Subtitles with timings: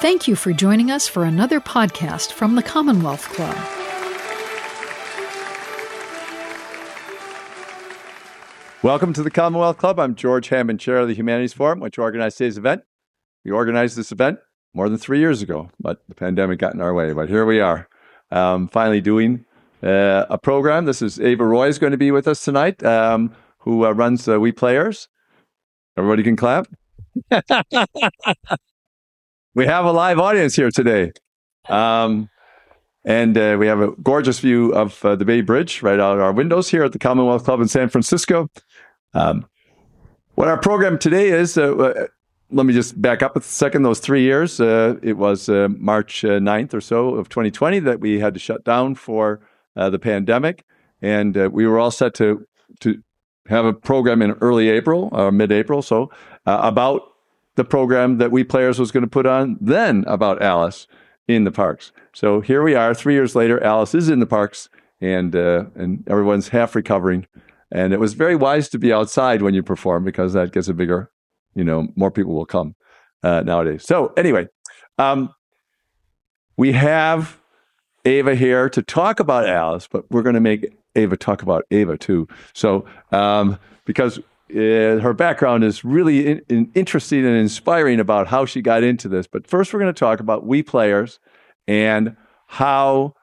[0.00, 3.56] Thank you for joining us for another podcast from the Commonwealth Club.
[8.84, 9.98] Welcome to the Commonwealth Club.
[9.98, 12.82] I'm George Hammond, Chair of the Humanities Forum, which organized today's event.
[13.44, 14.38] We organized this event
[14.72, 17.12] more than three years ago, but the pandemic got in our way.
[17.12, 17.88] But here we are,
[18.30, 19.46] um, finally doing
[19.82, 20.84] uh, a program.
[20.84, 24.28] This is Ava Roy is going to be with us tonight, um, who uh, runs
[24.28, 25.08] uh, We Players.
[25.96, 26.68] Everybody can clap.
[29.54, 31.12] we have a live audience here today.
[31.68, 32.28] Um,
[33.04, 36.32] and uh, we have a gorgeous view of uh, the Bay Bridge right out our
[36.32, 38.50] windows here at the Commonwealth Club in San Francisco.
[39.14, 39.46] Um,
[40.34, 42.06] what our program today is, uh, uh
[42.50, 43.82] let me just back up a second.
[43.82, 48.20] Those three years, uh, it was uh, March 9th or so of 2020 that we
[48.20, 49.40] had to shut down for
[49.74, 50.64] the pandemic.
[51.02, 52.46] And we were all set to,
[52.80, 53.02] to
[53.48, 56.10] have a program in early April or mid April, so
[56.46, 57.02] about
[57.58, 60.86] the program that we players was going to put on then about Alice
[61.26, 61.90] in the parks.
[62.14, 63.62] So here we are, three years later.
[63.62, 64.68] Alice is in the parks,
[65.00, 67.26] and uh, and everyone's half recovering.
[67.72, 70.72] And it was very wise to be outside when you perform because that gets a
[70.72, 71.10] bigger,
[71.56, 72.76] you know, more people will come
[73.24, 73.84] uh, nowadays.
[73.84, 74.46] So anyway,
[74.96, 75.34] um,
[76.56, 77.40] we have
[78.04, 81.98] Ava here to talk about Alice, but we're going to make Ava talk about Ava
[81.98, 82.28] too.
[82.54, 88.44] So um, because uh, her background is really in, in interesting and inspiring about how
[88.44, 89.26] she got into this.
[89.26, 91.18] But first, we're going to talk about We Players
[91.66, 93.14] and how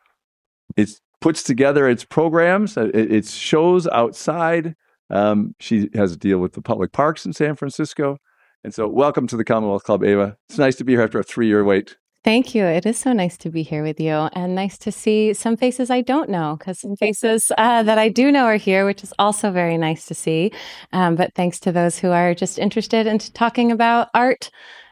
[0.77, 0.89] it
[1.21, 4.75] puts together its programs, it, its shows outside.
[5.09, 8.17] Um, she has a deal with the public parks in San Francisco.
[8.63, 10.37] And so, welcome to the Commonwealth Club, Ava.
[10.49, 11.97] It's nice to be here after a three year wait.
[12.25, 12.65] Thank you.
[12.65, 15.91] It is so nice to be here with you and nice to see some faces
[15.91, 19.13] I don't know because some faces uh, that I do know are here, which is
[19.19, 20.51] also very nice to see.
[20.91, 24.49] Um, but thanks to those who are just interested in talking about art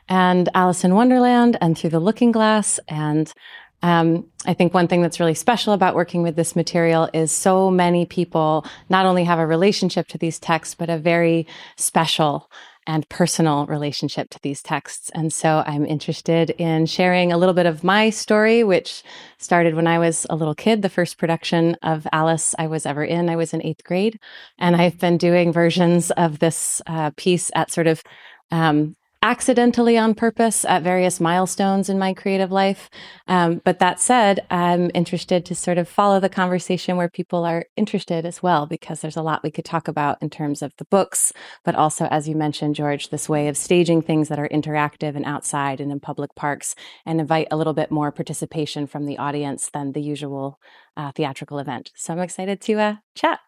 [0.07, 2.79] and Alice in Wonderland and Through the Looking Glass.
[2.87, 3.33] And
[3.81, 7.71] um, I think one thing that's really special about working with this material is so
[7.71, 11.47] many people not only have a relationship to these texts, but a very
[11.77, 12.51] special
[12.87, 15.09] and personal relationship to these texts.
[15.13, 19.03] And so I'm interested in sharing a little bit of my story, which
[19.37, 20.81] started when I was a little kid.
[20.81, 24.19] The first production of Alice I was ever in, I was in eighth grade.
[24.57, 28.03] And I've been doing versions of this uh, piece at sort of
[28.51, 32.89] um, accidentally on purpose at various milestones in my creative life.
[33.27, 37.65] Um, but that said, I'm interested to sort of follow the conversation where people are
[37.77, 40.83] interested as well, because there's a lot we could talk about in terms of the
[40.85, 41.31] books,
[41.63, 45.25] but also, as you mentioned, George, this way of staging things that are interactive and
[45.25, 49.69] outside and in public parks and invite a little bit more participation from the audience
[49.73, 50.59] than the usual
[50.97, 51.91] uh, theatrical event.
[51.95, 53.39] So I'm excited to uh, chat.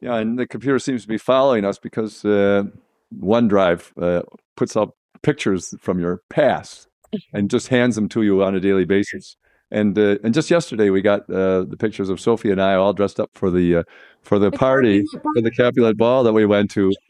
[0.00, 2.64] Yeah, and the computer seems to be following us because uh,
[3.20, 4.22] OneDrive uh,
[4.56, 4.90] puts up
[5.22, 6.88] pictures from your past
[7.32, 9.36] and just hands them to you on a daily basis.
[9.70, 12.92] And uh, and just yesterday we got uh, the pictures of Sophie and I all
[12.92, 13.82] dressed up for the uh,
[14.20, 16.92] for the party for the Capulet ball that we went to.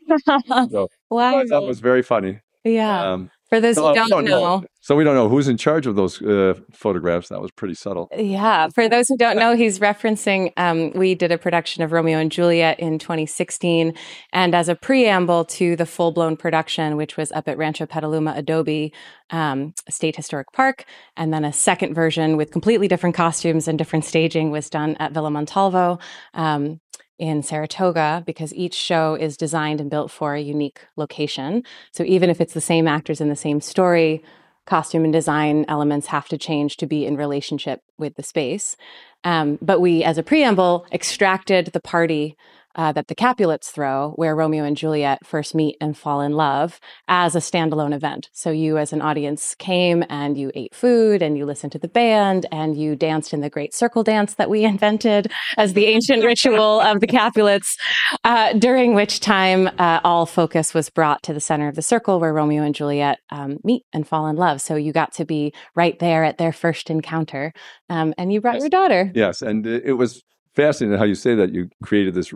[0.71, 2.39] So, wow, that was very funny.
[2.63, 3.13] Yeah.
[3.13, 4.61] Um, for those who don't, don't know.
[4.61, 4.65] know.
[4.81, 7.29] So we don't know who's in charge of those uh, photographs.
[7.29, 8.09] That was pretty subtle.
[8.17, 8.69] Yeah.
[8.75, 12.31] For those who don't know, he's referencing, um, we did a production of Romeo and
[12.31, 13.95] Juliet in 2016.
[14.33, 18.35] And as a preamble to the full blown production, which was up at Rancho Petaluma
[18.37, 18.93] Adobe
[19.31, 20.85] um, State Historic Park,
[21.17, 25.13] and then a second version with completely different costumes and different staging was done at
[25.13, 25.99] Villa Montalvo.
[26.35, 26.81] Um,
[27.19, 31.63] in Saratoga because each show is designed and built for a unique location.
[31.93, 34.23] So even if it's the same actors in the same story,
[34.67, 38.77] costume and design elements have to change to be in relationship with the space.
[39.23, 42.37] Um, but we, as a preamble, extracted the party
[42.75, 46.81] uh, that the Capulets throw, where Romeo and Juliet first meet and fall in love,
[47.09, 48.29] as a standalone event.
[48.33, 51.89] So you, as an audience, came and you ate food and you listened to the
[51.89, 56.25] band and you danced in the great circle dance that we invented as the ancient
[56.25, 57.77] ritual of the Capulets,
[58.25, 62.21] uh, during which time uh, all focus was brought to the center of the circle
[62.21, 64.61] where Romeo and Juliet um, meet and fall in love.
[64.61, 67.53] So you got to be right there at their first encounter,
[67.89, 68.63] um, and you brought yes.
[68.63, 69.11] your daughter.
[69.15, 70.23] Yes, and it was
[70.55, 72.33] fascinating how you say that you created this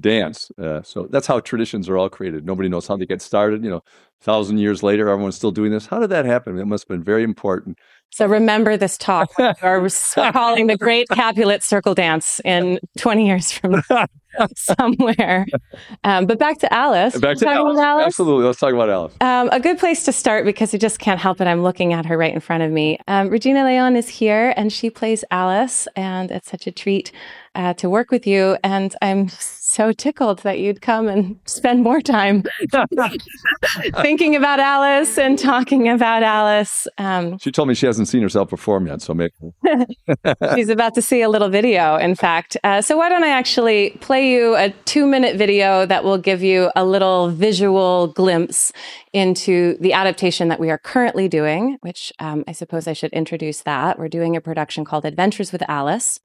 [0.00, 0.50] dance.
[0.58, 2.44] Uh, so that's how traditions are all created.
[2.44, 3.64] Nobody knows how they get started.
[3.64, 5.86] You know, a thousand years later, everyone's still doing this.
[5.86, 6.58] How did that happen?
[6.58, 7.78] It must have been very important.
[8.12, 9.30] So remember this talk.
[9.38, 9.88] We're
[10.32, 13.82] calling the Great Capulet Circle Dance in 20 years from
[14.54, 15.46] somewhere.
[16.04, 17.18] Um, but back to Alice.
[17.18, 17.78] Back to Alice.
[17.78, 18.06] Alice.
[18.06, 18.44] Absolutely.
[18.44, 19.14] Let's talk about Alice.
[19.22, 21.46] Um, a good place to start because I just can't help it.
[21.46, 22.98] I'm looking at her right in front of me.
[23.08, 27.12] Um, Regina Leon is here and she plays Alice, and it's such a treat
[27.54, 28.58] uh, to work with you.
[28.62, 29.28] And I'm
[29.72, 32.44] so tickled that you'd come and spend more time
[34.02, 36.86] thinking about Alice and talking about Alice.
[36.98, 39.32] Um, she told me she hasn't seen herself perform yet, so maybe
[40.54, 41.96] she's about to see a little video.
[41.96, 46.18] In fact, uh, so why don't I actually play you a two-minute video that will
[46.18, 48.72] give you a little visual glimpse
[49.14, 53.62] into the adaptation that we are currently doing, which um, I suppose I should introduce
[53.62, 53.98] that.
[53.98, 56.20] We're doing a production called Adventures with Alice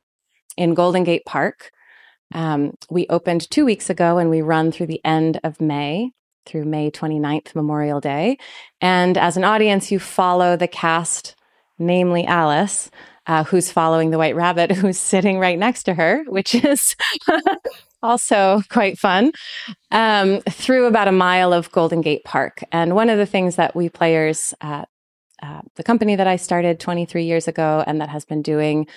[0.58, 1.72] in Golden Gate Park.
[2.34, 6.12] Um, we opened two weeks ago and we run through the end of May,
[6.46, 8.38] through May 29th, Memorial Day.
[8.82, 11.36] And as an audience, you follow the cast,
[11.78, 12.90] namely Alice,
[13.28, 16.96] uh, who's following the white rabbit who's sitting right next to her, which is
[18.04, 19.32] also quite fun,
[19.92, 22.64] um, through about a mile of Golden Gate Park.
[22.72, 24.90] And one of the things that we players at
[25.44, 28.88] uh, the company that I started 23 years ago and that has been doing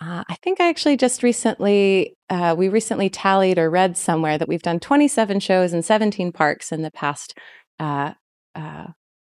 [0.00, 4.48] uh, I think I actually just recently, uh, we recently tallied or read somewhere that
[4.48, 7.36] we've done 27 shows in 17 parks in the past
[7.78, 8.12] uh,
[8.54, 8.86] uh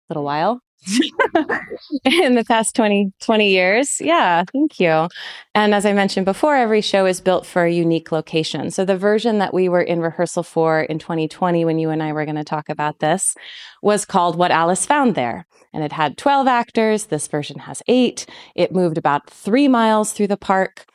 [0.09, 0.61] little while.
[2.05, 4.01] in the past 20, 20 years.
[4.01, 5.07] Yeah, thank you.
[5.55, 8.71] And as I mentioned before, every show is built for a unique location.
[8.71, 12.13] So the version that we were in rehearsal for in 2020, when you and I
[12.13, 13.35] were going to talk about this,
[13.81, 17.05] was called What Alice Found There and it had 12 actors.
[17.07, 18.25] This version has eight.
[18.55, 20.85] It moved about three miles through the park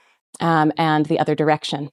[0.41, 1.91] um, and the other direction.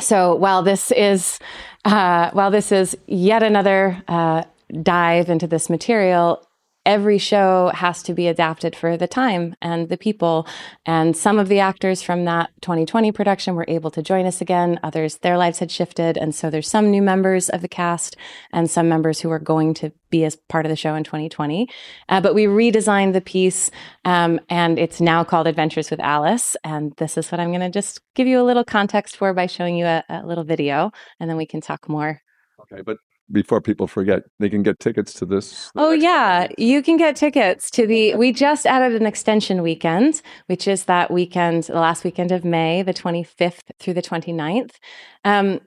[0.00, 1.38] So while this is
[1.84, 4.44] uh, while this is yet another uh,
[4.82, 6.46] dive into this material,
[6.86, 10.46] every show has to be adapted for the time and the people.
[10.86, 14.80] And some of the actors from that 2020 production were able to join us again.
[14.82, 16.16] Others, their lives had shifted.
[16.16, 18.16] And so there's some new members of the cast
[18.52, 21.68] and some members who are going to be as part of the show in 2020.
[22.08, 23.70] Uh, but we redesigned the piece
[24.04, 26.56] um, and it's now called Adventures with Alice.
[26.64, 29.46] And this is what I'm going to just give you a little context for by
[29.46, 30.90] showing you a, a little video
[31.20, 32.22] and then we can talk more
[32.72, 32.98] Okay, but
[33.32, 35.70] before people forget, they can get tickets to this.
[35.76, 38.14] Oh yeah, you can get tickets to the.
[38.14, 42.82] We just added an extension weekend, which is that weekend, the last weekend of May,
[42.82, 44.72] the 25th through the 29th.
[45.24, 45.60] Um,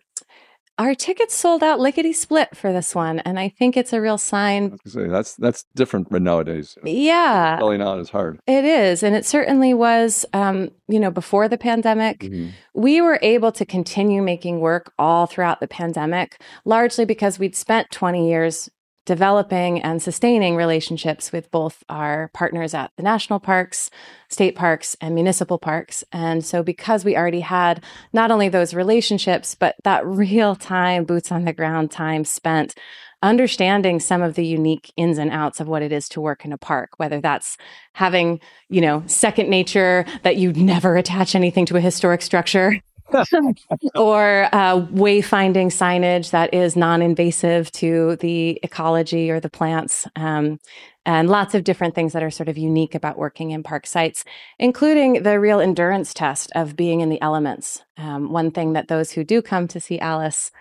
[0.77, 4.17] our tickets sold out lickety split for this one, and I think it's a real
[4.17, 4.77] sign.
[4.85, 6.77] Say, that's that's different nowadays.
[6.83, 8.39] Yeah, selling out is hard.
[8.47, 10.25] It is, and it certainly was.
[10.33, 12.49] Um, you know, before the pandemic, mm-hmm.
[12.73, 17.91] we were able to continue making work all throughout the pandemic, largely because we'd spent
[17.91, 18.69] twenty years
[19.05, 23.89] developing and sustaining relationships with both our partners at the national parks,
[24.29, 26.03] state parks, and municipal parks.
[26.11, 27.83] And so, because we already had
[28.13, 32.75] not only those relationships, but that real time, boots on the ground time spent
[33.21, 36.51] understanding some of the unique ins and outs of what it is to work in
[36.51, 37.57] a park, whether that's
[37.93, 42.81] having, you know, second nature that you never attach anything to a historic structure
[43.95, 50.59] or uh, wayfinding signage that is non-invasive to the ecology or the plants, um,
[51.05, 54.23] and lots of different things that are sort of unique about working in park sites,
[54.59, 57.83] including the real endurance test of being in the elements.
[57.97, 60.51] Um, one thing that those who do come to see Alice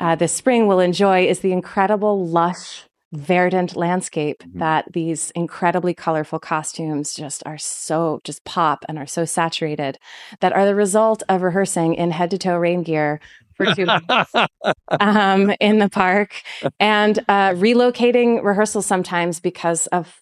[0.00, 4.58] uh, this spring will enjoy is the incredible lush verdant landscape mm-hmm.
[4.60, 9.98] that these incredibly colorful costumes just are so just pop and are so saturated
[10.40, 13.20] that are the result of rehearsing in head to toe rain gear
[13.54, 13.86] for two
[15.00, 16.42] um, in the park
[16.78, 20.20] and uh, relocating rehearsals sometimes because of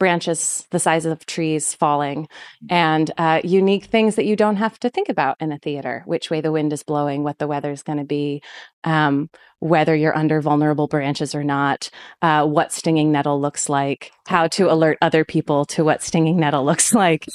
[0.00, 2.26] branches the size of trees falling
[2.70, 6.30] and uh, unique things that you don't have to think about in a theater which
[6.30, 8.42] way the wind is blowing what the weather is going to be
[8.84, 9.28] um,
[9.60, 11.90] whether you're under vulnerable branches or not,
[12.22, 16.64] uh, what stinging nettle looks like, how to alert other people to what stinging nettle
[16.70, 17.26] looks like.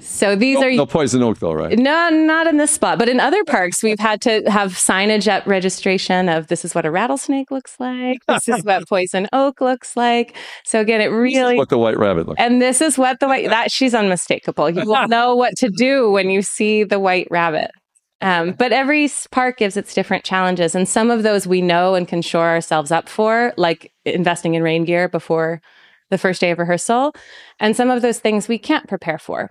[0.00, 1.76] So these are no poison oak though, right?
[1.76, 5.46] No, not in this spot, but in other parks, we've had to have signage at
[5.46, 9.96] registration of this is what a rattlesnake looks like, this is what poison oak looks
[9.96, 10.36] like.
[10.64, 12.38] So again, it really what the white rabbit looks.
[12.38, 12.46] Like.
[12.46, 14.70] And this is what the white that she's unmistakable.
[14.70, 17.72] You will know what to do when you see the white rabbit.
[18.22, 20.74] Um, but every park gives its different challenges.
[20.74, 24.62] And some of those we know and can shore ourselves up for, like investing in
[24.62, 25.60] rain gear before
[26.10, 27.14] the first day of rehearsal.
[27.58, 29.50] And some of those things we can't prepare for.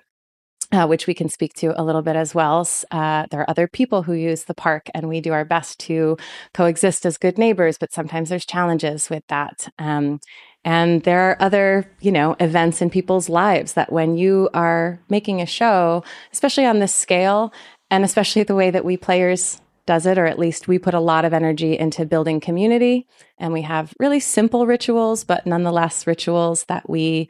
[0.73, 2.65] Uh, which we can speak to a little bit as well.
[2.91, 6.15] Uh, there are other people who use the park, and we do our best to
[6.53, 9.67] coexist as good neighbors, but sometimes there's challenges with that.
[9.79, 10.21] Um,
[10.63, 15.41] and there are other, you know, events in people's lives that when you are making
[15.41, 17.51] a show, especially on this scale,
[17.91, 20.99] and especially the way that we players does it, or at least we put a
[20.99, 23.05] lot of energy into building community.
[23.37, 27.29] And we have really simple rituals, but nonetheless rituals that we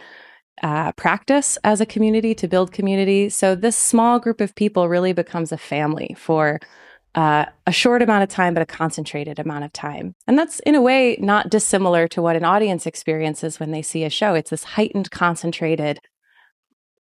[0.62, 3.30] uh, practice as a community to build community.
[3.30, 6.60] So this small group of people really becomes a family for
[7.16, 10.14] uh, a short amount of time, but a concentrated amount of time.
[10.28, 14.04] And that's in a way not dissimilar to what an audience experiences when they see
[14.04, 14.34] a show.
[14.36, 16.00] It's this heightened, concentrated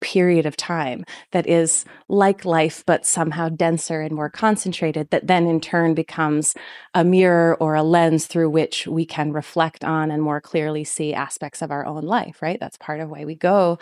[0.00, 5.46] period of time that is like life, but somehow denser and more concentrated, that then
[5.46, 6.54] in turn becomes
[6.94, 11.14] a mirror or a lens through which we can reflect on and more clearly see
[11.14, 12.58] aspects of our own life, right?
[12.60, 13.78] That's part of why we go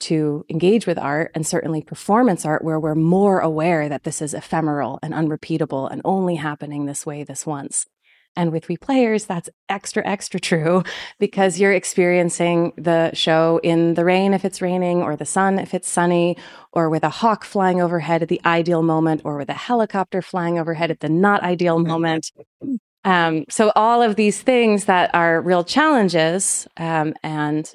[0.00, 4.34] to engage with art and certainly performance art, where we're more aware that this is
[4.34, 7.86] ephemeral and unrepeatable and only happening this way this once.
[8.36, 10.82] And with We Players, that's extra, extra true
[11.18, 15.74] because you're experiencing the show in the rain if it's raining, or the sun if
[15.74, 16.36] it's sunny,
[16.72, 20.58] or with a hawk flying overhead at the ideal moment, or with a helicopter flying
[20.58, 22.30] overhead at the not ideal moment.
[23.04, 27.72] Um, so, all of these things that are real challenges um, and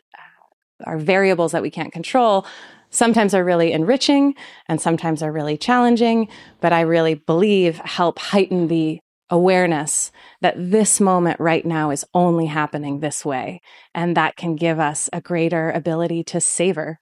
[0.85, 2.45] are variables that we can't control
[2.89, 4.33] sometimes are really enriching
[4.67, 6.27] and sometimes are really challenging,
[6.61, 8.99] but I really believe help heighten the
[9.29, 13.61] awareness that this moment right now is only happening this way.
[13.93, 16.99] And that can give us a greater ability to savor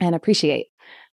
[0.00, 0.68] and appreciate.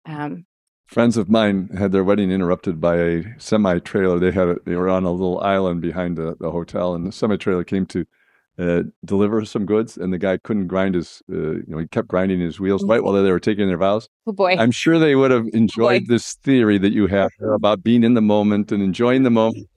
[0.06, 0.46] Um,
[0.86, 4.18] Friends of mine had their wedding interrupted by a semi trailer.
[4.18, 7.12] They had a, they were on a little island behind the, the hotel, and the
[7.12, 8.04] semi trailer came to
[8.58, 12.08] uh, deliver some goods, and the guy couldn't grind his, uh, you know, he kept
[12.08, 14.06] grinding his wheels right while they were taking their vows.
[14.26, 14.54] Oh boy!
[14.58, 18.20] I'm sure they would have enjoyed this theory that you have about being in the
[18.20, 19.68] moment and enjoying the moment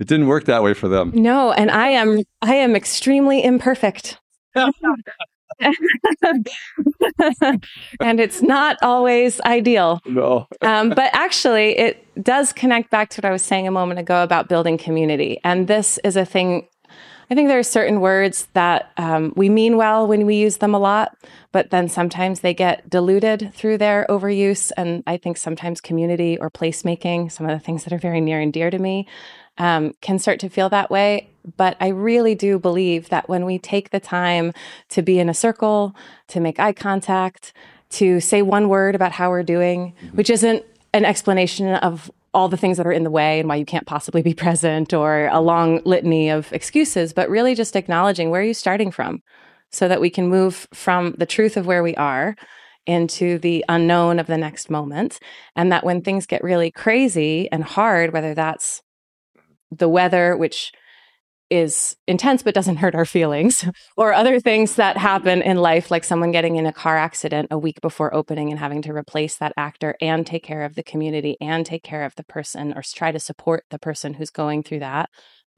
[0.00, 1.12] it didn't work that way for them.
[1.14, 4.18] No, and I am I am extremely imperfect.
[8.00, 10.00] and it's not always ideal.
[10.06, 10.48] No.
[10.62, 14.22] um, but actually, it does connect back to what I was saying a moment ago
[14.22, 15.38] about building community.
[15.44, 16.66] And this is a thing,
[17.30, 20.74] I think there are certain words that um, we mean well when we use them
[20.74, 21.16] a lot,
[21.52, 24.72] but then sometimes they get diluted through their overuse.
[24.76, 28.40] And I think sometimes community or placemaking, some of the things that are very near
[28.40, 29.06] and dear to me,
[29.60, 31.28] um, can start to feel that way.
[31.56, 34.52] But I really do believe that when we take the time
[34.88, 35.94] to be in a circle,
[36.28, 37.52] to make eye contact,
[37.90, 40.16] to say one word about how we're doing, mm-hmm.
[40.16, 40.64] which isn't
[40.94, 43.86] an explanation of all the things that are in the way and why you can't
[43.86, 48.44] possibly be present or a long litany of excuses, but really just acknowledging where are
[48.44, 49.22] you starting from
[49.70, 52.34] so that we can move from the truth of where we are
[52.86, 55.18] into the unknown of the next moment.
[55.54, 58.82] And that when things get really crazy and hard, whether that's
[59.70, 60.72] the weather, which
[61.50, 66.04] is intense but doesn't hurt our feelings, or other things that happen in life, like
[66.04, 69.52] someone getting in a car accident a week before opening and having to replace that
[69.56, 73.10] actor and take care of the community and take care of the person or try
[73.10, 75.10] to support the person who's going through that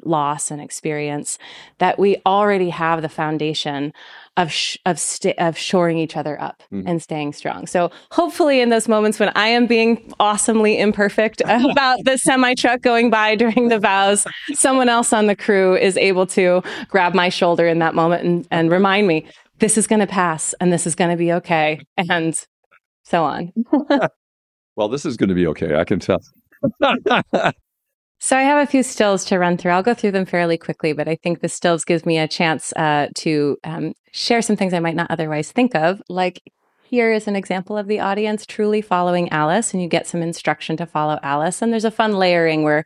[0.05, 1.39] loss and experience
[1.79, 3.93] that we already have the foundation
[4.37, 6.83] of sh- of st- of shoring each other up mm.
[6.87, 7.67] and staying strong.
[7.67, 12.81] So hopefully in those moments when I am being awesomely imperfect about the semi truck
[12.81, 17.29] going by during the vows, someone else on the crew is able to grab my
[17.29, 19.27] shoulder in that moment and, and remind me
[19.59, 22.47] this is going to pass and this is going to be okay and
[23.05, 23.53] so on.
[24.77, 25.77] well, this is going to be okay.
[25.77, 26.21] I can tell.
[28.25, 29.73] So I have a few stills to run through.
[29.73, 32.73] I'll go through them fairly quickly, but I think the stills gives me a chance
[32.75, 36.01] uh, to um, share some things I might not otherwise think of.
[36.09, 36.41] Like
[36.85, 40.77] here is an example of the audience truly following Alice, and you get some instruction
[40.77, 41.61] to follow Alice.
[41.61, 42.85] And there's a fun layering where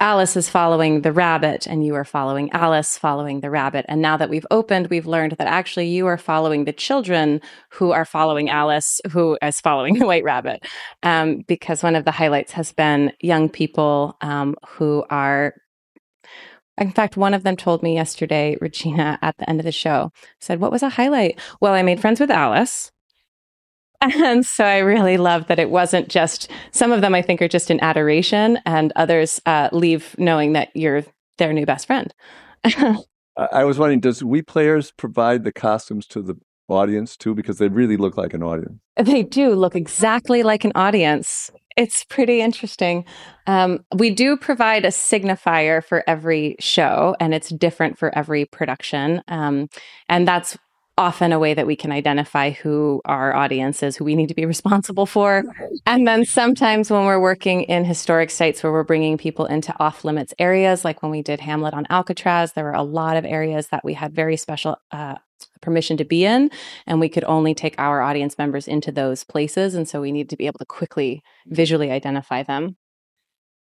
[0.00, 3.84] Alice is following the rabbit and you are following Alice following the rabbit.
[3.88, 7.40] And now that we've opened, we've learned that actually you are following the children
[7.70, 10.64] who are following Alice, who is following the white rabbit.
[11.02, 15.54] Um, because one of the highlights has been young people um, who are
[16.80, 20.12] in fact, one of them told me yesterday, Regina, at the end of the show,
[20.38, 21.40] said, What was a highlight?
[21.60, 22.92] Well, I made friends with Alice.
[24.20, 27.48] And so I really love that it wasn't just some of them I think are
[27.48, 31.04] just in adoration and others uh, leave knowing that you're
[31.38, 32.14] their new best friend.
[33.52, 36.36] I was wondering, does We Players provide the costumes to the
[36.68, 37.34] audience too?
[37.34, 38.80] Because they really look like an audience.
[38.96, 41.50] They do look exactly like an audience.
[41.76, 43.04] It's pretty interesting.
[43.46, 49.22] Um, we do provide a signifier for every show, and it's different for every production.
[49.28, 49.68] Um,
[50.08, 50.58] and that's
[50.98, 54.34] often a way that we can identify who our audience is, who we need to
[54.34, 55.44] be responsible for.
[55.86, 60.04] And then sometimes when we're working in historic sites where we're bringing people into off
[60.04, 63.68] limits areas, like when we did Hamlet on Alcatraz, there were a lot of areas
[63.68, 65.14] that we had very special uh,
[65.60, 66.50] permission to be in,
[66.86, 69.74] and we could only take our audience members into those places.
[69.74, 72.76] And so we need to be able to quickly visually identify them.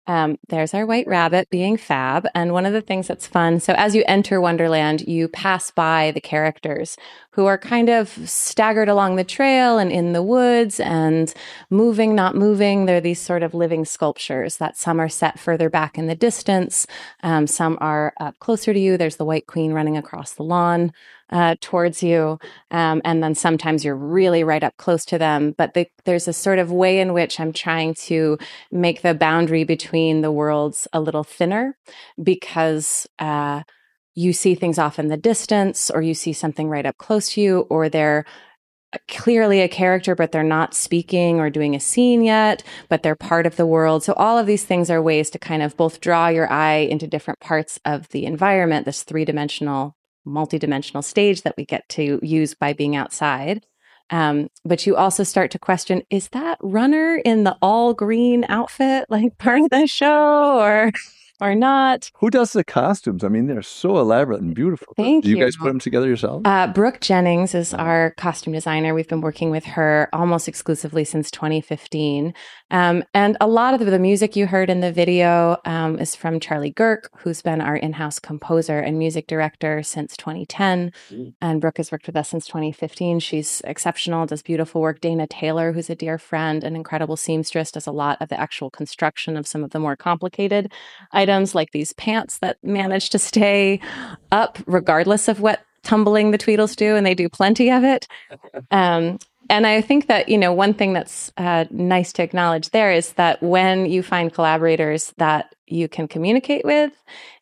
[0.09, 2.27] Um, there's our white rabbit being fab.
[2.33, 6.09] And one of the things that's fun so, as you enter Wonderland, you pass by
[6.15, 6.97] the characters
[7.29, 11.31] who are kind of staggered along the trail and in the woods and
[11.69, 12.87] moving, not moving.
[12.87, 16.87] They're these sort of living sculptures that some are set further back in the distance,
[17.21, 18.97] um, some are up closer to you.
[18.97, 20.91] There's the White Queen running across the lawn
[21.31, 22.39] uh, towards you.
[22.71, 25.53] Um, and then sometimes you're really right up close to them.
[25.57, 28.37] But the, there's a sort of way in which I'm trying to
[28.71, 31.77] make the boundary between the worlds a little thinner
[32.21, 33.07] because.
[33.17, 33.63] Uh,
[34.15, 37.41] you see things off in the distance, or you see something right up close to
[37.41, 38.25] you, or they're
[39.07, 43.45] clearly a character, but they're not speaking or doing a scene yet, but they're part
[43.45, 44.03] of the world.
[44.03, 47.07] So all of these things are ways to kind of both draw your eye into
[47.07, 49.95] different parts of the environment, this three dimensional
[50.29, 53.65] multidimensional stage that we get to use by being outside.
[54.11, 59.05] Um, but you also start to question is that runner in the all green outfit
[59.09, 60.91] like part of the show or
[61.41, 62.11] or not.
[62.15, 63.23] Who does the costumes?
[63.23, 64.93] I mean, they're so elaborate and beautiful.
[64.95, 65.37] Thank Do you.
[65.37, 65.43] you.
[65.43, 66.41] guys put them together yourself?
[66.45, 68.93] Uh, Brooke Jennings is our costume designer.
[68.93, 72.33] We've been working with her almost exclusively since 2015.
[72.71, 76.15] Um, and a lot of the, the, music you heard in the video um, is
[76.15, 80.93] from Charlie Gurke, who's been our in house composer and music director since 2010.
[81.09, 81.33] Mm.
[81.41, 83.19] And Brooke has worked with us since 2015.
[83.19, 85.01] She's exceptional, does beautiful work.
[85.01, 88.69] Dana Taylor, who's a dear friend, an incredible seamstress, does a lot of the actual
[88.69, 90.71] construction of some of the more complicated
[91.11, 93.79] items, like these pants that manage to stay
[94.31, 98.07] up regardless of what tumbling the Tweedles do, and they do plenty of it.
[98.71, 99.17] Um,
[99.49, 103.13] and I think that, you know, one thing that's uh, nice to acknowledge there is
[103.13, 106.91] that when you find collaborators that you can communicate with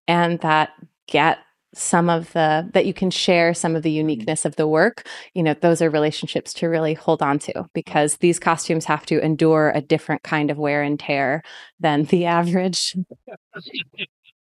[0.07, 0.69] and that
[1.07, 1.39] get
[1.73, 4.09] some of the that you can share some of the mm-hmm.
[4.09, 8.17] uniqueness of the work you know those are relationships to really hold on to because
[8.17, 11.43] these costumes have to endure a different kind of wear and tear
[11.79, 12.95] than the average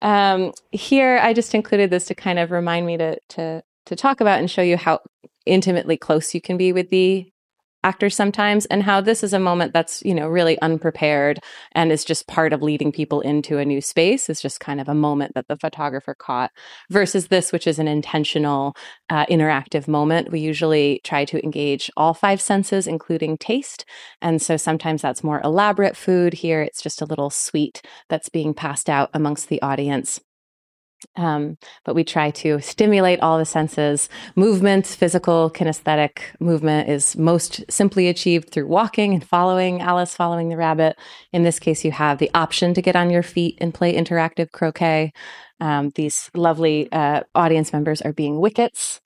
[0.03, 4.21] um, here i just included this to kind of remind me to to to talk
[4.21, 5.01] about and show you how
[5.47, 7.31] intimately close you can be with the
[7.87, 11.39] actors sometimes and how this is a moment that's you know really unprepared
[11.73, 14.89] and is just part of leading people into a new space is just kind of
[14.89, 16.51] a moment that the photographer caught
[16.91, 18.75] versus this which is an intentional
[19.09, 20.33] uh, interactive moment.
[20.33, 23.85] We usually try to engage all five senses including taste.
[24.21, 26.35] And so sometimes that's more elaborate food.
[26.35, 30.21] Here it's just a little sweet that's being passed out amongst the audience
[31.17, 34.09] um, but we try to stimulate all the senses.
[34.35, 40.57] Movement, physical, kinesthetic movement is most simply achieved through walking and following Alice, following the
[40.57, 40.97] rabbit.
[41.33, 44.53] In this case, you have the option to get on your feet and play interactive
[44.53, 45.13] croquet.
[45.61, 49.01] Um, these lovely uh, audience members are being wickets,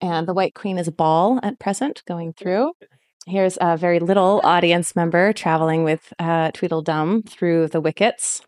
[0.00, 2.72] and the White Queen is a ball at present going through.
[3.26, 8.42] Here's a very little audience member traveling with uh, Tweedledum through the wickets.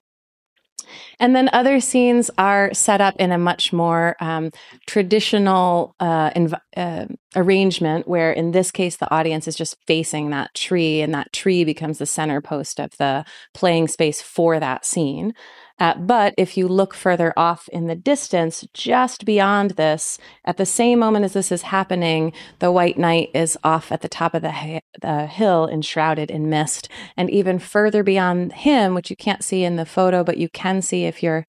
[1.21, 4.51] And then other scenes are set up in a much more um,
[4.87, 10.55] traditional uh, inv- uh, arrangement, where in this case, the audience is just facing that
[10.55, 15.35] tree, and that tree becomes the center post of the playing space for that scene.
[15.81, 20.67] Uh, but if you look further off in the distance, just beyond this, at the
[20.67, 24.43] same moment as this is happening, the White Knight is off at the top of
[24.43, 26.89] the, ha- the hill, enshrouded in mist.
[27.17, 30.81] And even further beyond him, which you can't see in the photo, but you can
[30.81, 31.45] see if you're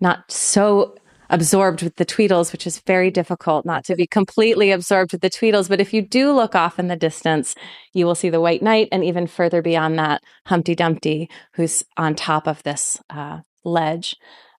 [0.00, 0.96] not so
[1.30, 5.30] absorbed with the Tweedles, which is very difficult not to be completely absorbed with the
[5.30, 5.68] Tweedles.
[5.68, 7.54] But if you do look off in the distance,
[7.92, 12.14] you will see the White Knight, and even further beyond that, Humpty Dumpty, who's on
[12.14, 14.16] top of this uh, ledge.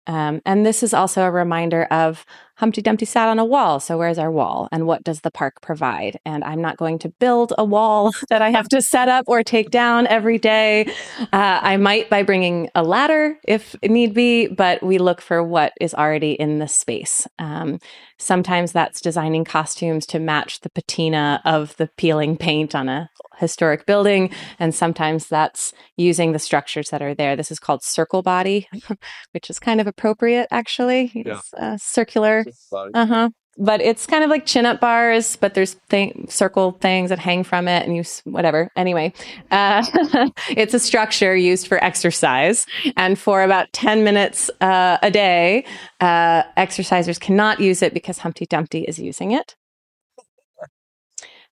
[0.08, 2.26] Um, and this is also a reminder of
[2.58, 3.80] Humpty Dumpty sat on a wall.
[3.80, 4.70] So where's our wall?
[4.72, 6.20] And what does the park provide?
[6.26, 9.44] And I'm not going to build a wall that I have to set up or
[9.44, 10.86] take down every day.
[11.20, 15.74] Uh, I might by bringing a ladder if need be, but we look for what
[15.82, 17.28] is already in the space.
[17.40, 17.80] Um,
[18.18, 23.86] sometimes that's designing costumes to match the patina of the peeling paint on a historic
[23.86, 24.30] building.
[24.60, 27.36] And sometimes that's using the structures that are there.
[27.36, 28.68] This is called circle body,
[29.32, 31.12] which is kind of appropriate, actually.
[31.16, 31.74] It's yeah.
[31.74, 32.45] uh, circular.
[32.94, 33.30] Uh huh.
[33.58, 37.46] But it's kind of like chin up bars, but there's th- circle things that hang
[37.46, 38.70] from it and you, whatever.
[38.76, 39.14] Anyway,
[39.50, 39.86] uh,
[40.50, 42.66] it's a structure used for exercise.
[42.98, 45.64] And for about 10 minutes uh, a day,
[46.02, 49.56] uh, exercisers cannot use it because Humpty Dumpty is using it.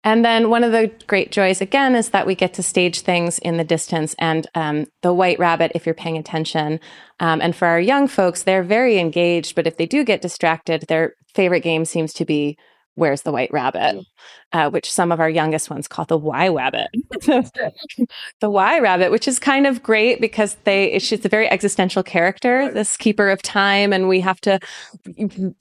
[0.04, 3.39] And then one of the great joys again is that we get to stage things
[3.39, 4.16] in the distance.
[4.20, 6.80] And um, the White Rabbit, if you're paying attention,
[7.20, 9.56] um, and for our young folks, they're very engaged.
[9.56, 12.58] But if they do get distracted, their favorite game seems to be
[12.95, 14.06] where's the white rabbit?
[14.51, 16.88] Uh, which some of our youngest ones call the Y rabbit.
[17.21, 22.71] the Y rabbit, which is kind of great because they she's a very existential character,
[22.71, 24.60] this keeper of time, and we have to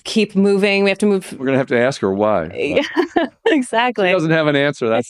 [0.05, 0.85] keep moving.
[0.85, 1.33] We have to move.
[1.39, 2.51] We're gonna have to ask her why.
[2.73, 4.09] Yeah, exactly.
[4.09, 4.89] She doesn't have an answer.
[4.89, 5.09] That's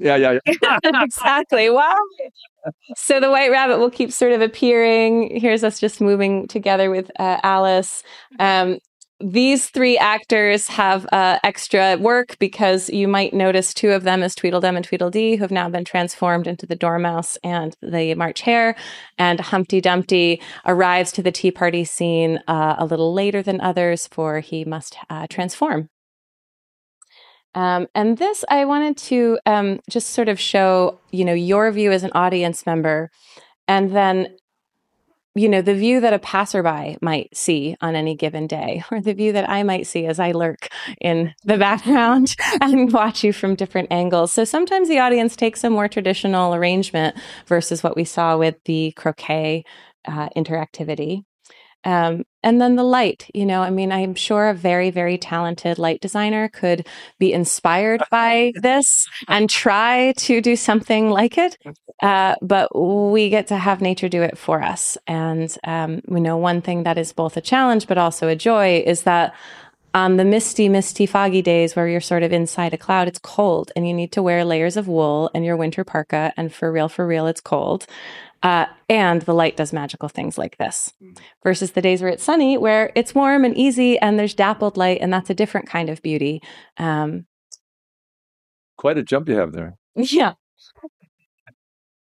[0.00, 0.78] yeah, yeah, yeah.
[1.02, 1.68] exactly.
[1.68, 1.94] Wow.
[2.96, 5.38] So the white rabbit will keep sort of appearing.
[5.38, 8.02] Here's us just moving together with uh, Alice.
[8.38, 8.78] Um,
[9.20, 14.34] these three actors have uh, extra work because you might notice two of them as
[14.34, 18.74] Tweedledum and Tweedledee, who have now been transformed into the Dormouse and the March Hare.
[19.18, 24.06] And Humpty Dumpty arrives to the tea party scene uh, a little later than others,
[24.06, 25.88] for he must uh, transform.
[27.54, 31.90] Um, and this, I wanted to um, just sort of show, you know, your view
[31.90, 33.10] as an audience member,
[33.66, 34.36] and then
[35.34, 39.14] you know, the view that a passerby might see on any given day, or the
[39.14, 40.68] view that I might see as I lurk
[41.00, 44.32] in the background and watch you from different angles.
[44.32, 47.16] So sometimes the audience takes a more traditional arrangement
[47.46, 49.64] versus what we saw with the croquet
[50.06, 51.24] uh, interactivity.
[51.84, 55.78] Um, and then the light, you know, I mean, I'm sure a very, very talented
[55.78, 56.86] light designer could
[57.18, 61.58] be inspired by this and try to do something like it.
[62.02, 64.96] Uh, but we get to have nature do it for us.
[65.06, 68.82] And um, we know one thing that is both a challenge, but also a joy
[68.86, 69.34] is that
[69.92, 73.72] on the misty, misty, foggy days where you're sort of inside a cloud, it's cold
[73.74, 76.32] and you need to wear layers of wool and your winter parka.
[76.36, 77.86] And for real, for real, it's cold.
[78.42, 81.16] Uh, and the light does magical things like this mm.
[81.42, 84.98] versus the days where it's sunny, where it's warm and easy and there's dappled light,
[85.00, 86.40] and that's a different kind of beauty.
[86.78, 87.26] Um,
[88.78, 89.76] Quite a jump you have there.
[89.94, 90.34] Yeah.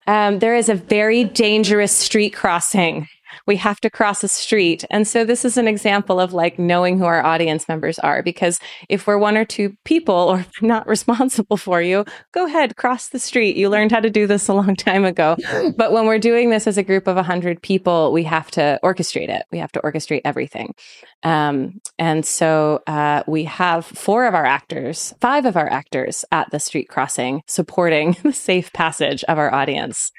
[0.08, 3.08] Um, there is a very dangerous street crossing
[3.46, 4.86] we have to cross a street.
[4.90, 8.60] And so this is an example of like knowing who our audience members are, because
[8.90, 13.20] if we're one or two people or not responsible for you, go ahead, cross the
[13.20, 13.56] street.
[13.56, 15.38] You learned how to do this a long time ago.
[15.76, 19.30] But when we're doing this as a group of 100 people, we have to orchestrate
[19.30, 19.44] it.
[19.52, 20.76] We have to orchestrate everything.
[21.24, 26.52] Um, and so uh, we have four of our actors, five of our actors at
[26.52, 30.12] the street crossing supporting the safe passage of our audience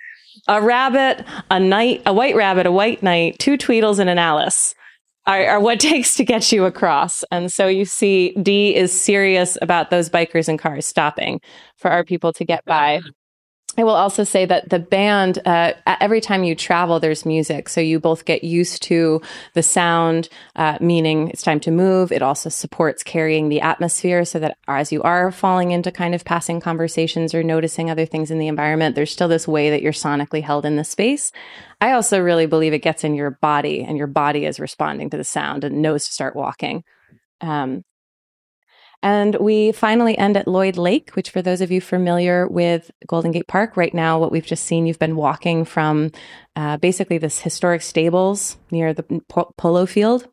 [0.48, 4.74] a rabbit, a knight, a white rabbit, a white knight, two Tweedles, and an Alice
[5.26, 7.24] are, are what takes to get you across.
[7.30, 11.40] And so you see, Dee is serious about those bikers and cars stopping
[11.76, 13.00] for our people to get by.
[13.76, 17.68] I will also say that the band, uh, every time you travel, there's music.
[17.68, 19.20] So you both get used to
[19.54, 22.12] the sound, uh, meaning it's time to move.
[22.12, 26.24] It also supports carrying the atmosphere so that as you are falling into kind of
[26.24, 29.92] passing conversations or noticing other things in the environment, there's still this way that you're
[29.92, 31.32] sonically held in the space.
[31.80, 35.16] I also really believe it gets in your body and your body is responding to
[35.16, 36.84] the sound and knows to start walking.
[37.40, 37.84] Um,
[39.04, 43.32] and we finally end at Lloyd Lake, which, for those of you familiar with Golden
[43.32, 46.10] Gate Park, right now, what we've just seen, you've been walking from
[46.56, 49.04] uh, basically this historic stables near the
[49.58, 50.26] polo field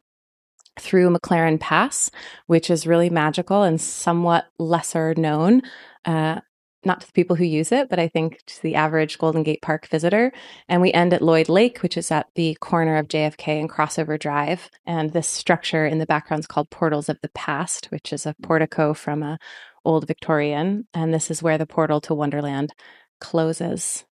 [0.79, 2.09] through McLaren Pass,
[2.47, 5.63] which is really magical and somewhat lesser known.
[6.05, 6.39] Uh,
[6.83, 9.61] not to the people who use it, but I think to the average Golden Gate
[9.61, 10.31] Park visitor.
[10.67, 14.19] And we end at Lloyd Lake, which is at the corner of JFK and Crossover
[14.19, 14.69] Drive.
[14.85, 18.35] And this structure in the background is called Portals of the Past, which is a
[18.41, 19.37] portico from a
[19.85, 20.87] old Victorian.
[20.93, 22.73] And this is where the portal to Wonderland
[23.19, 24.05] closes.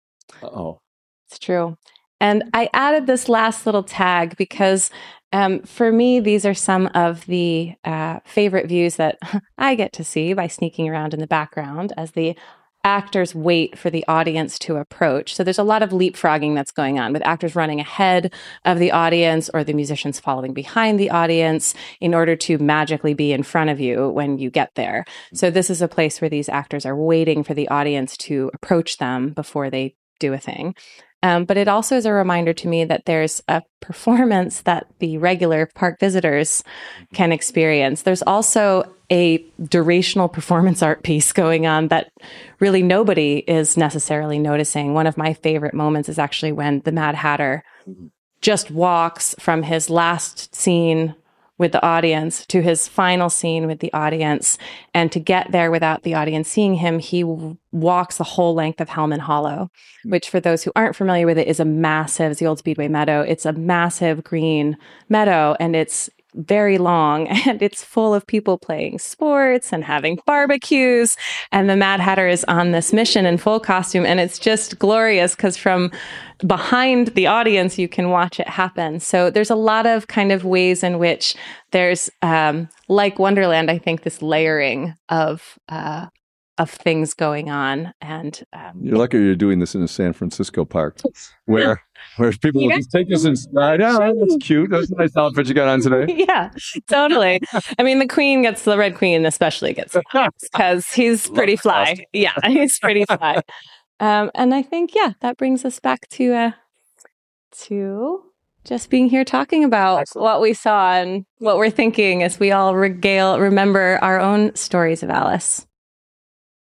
[0.43, 0.80] Oh,
[1.27, 1.77] it's true.
[2.19, 4.89] And I added this last little tag because
[5.34, 9.17] um, for me, these are some of the uh, favorite views that
[9.58, 12.36] I get to see by sneaking around in the background as the
[12.84, 15.36] actors wait for the audience to approach.
[15.36, 18.91] So there's a lot of leapfrogging that's going on with actors running ahead of the
[18.91, 23.69] audience or the musicians following behind the audience in order to magically be in front
[23.69, 25.03] of you when you get there.
[25.34, 28.99] So this is a place where these actors are waiting for the audience to approach
[28.99, 30.73] them before they do a thing.
[31.23, 35.17] Um, but it also is a reminder to me that there's a performance that the
[35.17, 36.63] regular park visitors
[37.13, 38.03] can experience.
[38.03, 42.12] There's also a durational performance art piece going on that
[42.60, 44.93] really nobody is necessarily noticing.
[44.93, 47.63] One of my favorite moments is actually when the Mad Hatter
[48.41, 51.15] just walks from his last scene
[51.58, 54.58] with the audience to his final scene with the audience.
[54.93, 58.89] And to get there without the audience seeing him, he walks the whole length of
[58.89, 59.70] Hellman Hollow,
[60.04, 60.12] hmm.
[60.12, 62.88] which for those who aren't familiar with it is a massive, it's the old Speedway
[62.88, 63.22] Meadow.
[63.22, 64.78] It's a massive green
[65.10, 71.17] meadow and it's very long and it's full of people playing sports and having barbecues.
[71.52, 74.06] And the Mad Hatter is on this mission in full costume.
[74.06, 75.91] And it's just glorious because from
[76.45, 79.00] behind the audience, you can watch it happen.
[79.00, 81.36] So there's a lot of kind of ways in which
[81.71, 86.08] there's, um, like Wonderland, I think this layering of, uh,
[86.58, 87.93] of things going on.
[88.02, 91.00] And um, you're lucky you're doing this in a San Francisco park
[91.46, 91.82] where
[92.17, 93.82] where people will just take us inside.
[93.82, 94.00] out.
[94.00, 94.70] That's cute.
[94.70, 96.13] That's a nice outfit you got on today.
[96.28, 96.50] Yeah,
[96.89, 97.39] totally.
[97.80, 99.96] I mean, the queen gets the red queen, especially gets
[100.41, 102.06] because he's pretty fly.
[102.12, 103.41] Yeah, he's pretty fly.
[104.00, 106.52] Um, and I think yeah, that brings us back to uh,
[107.63, 108.24] to
[108.63, 110.24] just being here talking about Excellent.
[110.24, 115.04] what we saw and what we're thinking as we all regale remember our own stories
[115.04, 115.65] of Alice.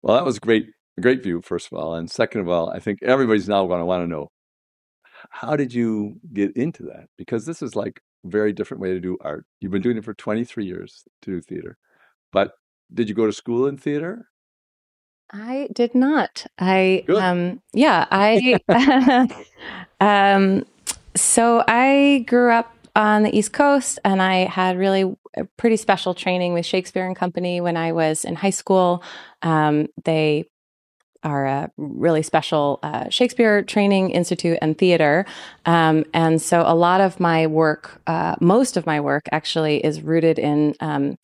[0.02, 0.66] Well, that was great,
[0.98, 1.94] a great view, first of all.
[1.94, 4.28] And second of all, I think everybody's now going to want to know
[5.30, 7.06] how did you get into that?
[7.16, 9.44] Because this is like a very different way to do art.
[9.60, 11.76] You've been doing it for 23 years to do theater.
[12.32, 12.52] But
[12.92, 14.28] did you go to school in theater?
[15.32, 16.46] I did not.
[16.58, 17.16] I Good.
[17.16, 18.58] um yeah, I
[20.00, 20.64] um
[21.16, 25.14] so I grew up on the East Coast, and I had really
[25.58, 29.04] pretty special training with Shakespeare and Company when I was in high school.
[29.42, 30.48] Um, they
[31.22, 35.26] are a really special uh, Shakespeare training institute and theater.
[35.66, 40.02] Um, and so a lot of my work, uh, most of my work actually is
[40.02, 41.18] rooted in um,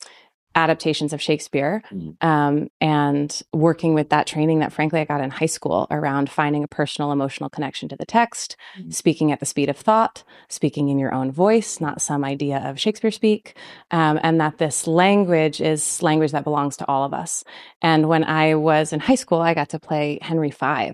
[0.54, 2.22] adaptations of Shakespeare mm.
[2.22, 6.64] um, and working with that training that, frankly, I got in high school around finding
[6.64, 8.92] a personal emotional connection to the text, mm.
[8.92, 12.78] speaking at the speed of thought, speaking in your own voice, not some idea of
[12.78, 13.56] Shakespeare speak,
[13.90, 17.44] um, and that this language is language that belongs to all of us.
[17.80, 20.92] And when I was in high school, I got to play Henry V.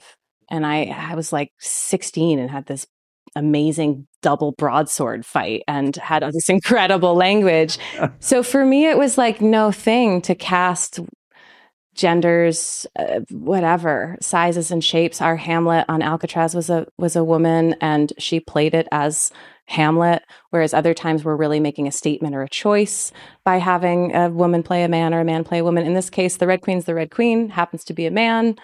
[0.50, 2.86] And I, I was like 16 and had this
[3.38, 7.78] amazing double broadsword fight and had this incredible language.
[8.20, 11.00] so for me, it was like no thing to cast
[11.94, 15.20] genders, uh, whatever sizes and shapes.
[15.20, 19.30] Our Hamlet on Alcatraz was a was a woman, and she played it as
[19.66, 20.22] Hamlet.
[20.50, 23.12] Whereas other times we're really making a statement or a choice
[23.44, 25.84] by having a woman play a man or a man play a woman.
[25.84, 28.56] In this case, the Red Queen's the Red Queen happens to be a man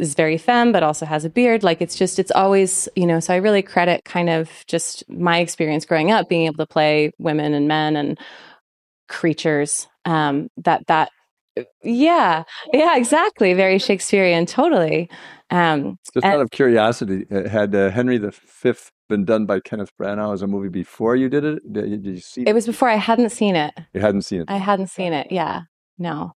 [0.00, 1.62] is very femme, but also has a beard.
[1.62, 5.38] Like it's just, it's always, you know, so I really credit kind of just my
[5.38, 8.18] experience growing up being able to play women and men and
[9.08, 9.86] creatures.
[10.04, 11.10] Um, that, that,
[11.82, 13.54] yeah, yeah, exactly.
[13.54, 15.10] Very Shakespearean, totally.
[15.50, 18.72] Um, just and, out of curiosity, uh, had uh, Henry V
[19.08, 21.72] been done by Kenneth Branagh as a movie before you did it?
[21.72, 22.48] Did, did you see it?
[22.48, 23.74] It was before I hadn't seen it.
[23.92, 24.46] You hadn't seen it?
[24.48, 25.32] I hadn't seen it.
[25.32, 25.62] Yeah.
[25.98, 26.32] No.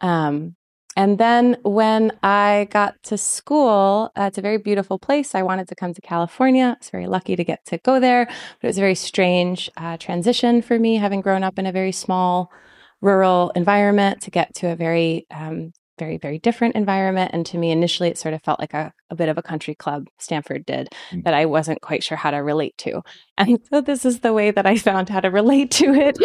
[0.00, 0.56] Um,
[0.96, 5.34] and then when I got to school, uh, it's a very beautiful place.
[5.34, 6.64] I wanted to come to California.
[6.74, 9.70] I was very lucky to get to go there, but it was a very strange
[9.76, 12.50] uh, transition for me, having grown up in a very small
[13.02, 17.30] rural environment to get to a very um, very, very different environment.
[17.32, 19.74] And to me, initially, it sort of felt like a, a bit of a country
[19.74, 21.24] club Stanford did mm.
[21.24, 23.02] that I wasn't quite sure how to relate to.
[23.38, 26.16] And so this is the way that I found how to relate to it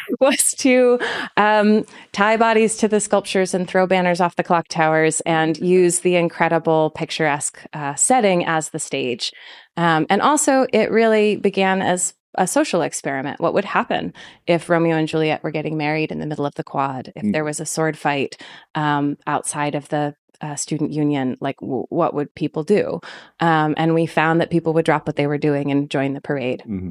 [0.20, 0.98] was to
[1.36, 6.00] um, tie bodies to the sculptures and throw banners off the clock towers and use
[6.00, 9.32] the incredible picturesque uh, setting as the stage.
[9.76, 13.40] Um, and also, it really began as a social experiment.
[13.40, 14.12] What would happen
[14.46, 17.12] if Romeo and Juliet were getting married in the middle of the quad?
[17.16, 17.32] If mm.
[17.32, 18.40] there was a sword fight
[18.74, 23.00] um, outside of the uh, student union, like w- what would people do?
[23.40, 26.20] Um, and we found that people would drop what they were doing and join the
[26.20, 26.90] parade mm-hmm.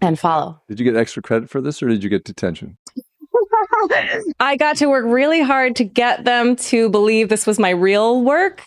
[0.00, 0.62] and follow.
[0.68, 2.78] Did you get extra credit for this, or did you get detention?
[4.40, 8.22] I got to work really hard to get them to believe this was my real
[8.22, 8.64] work.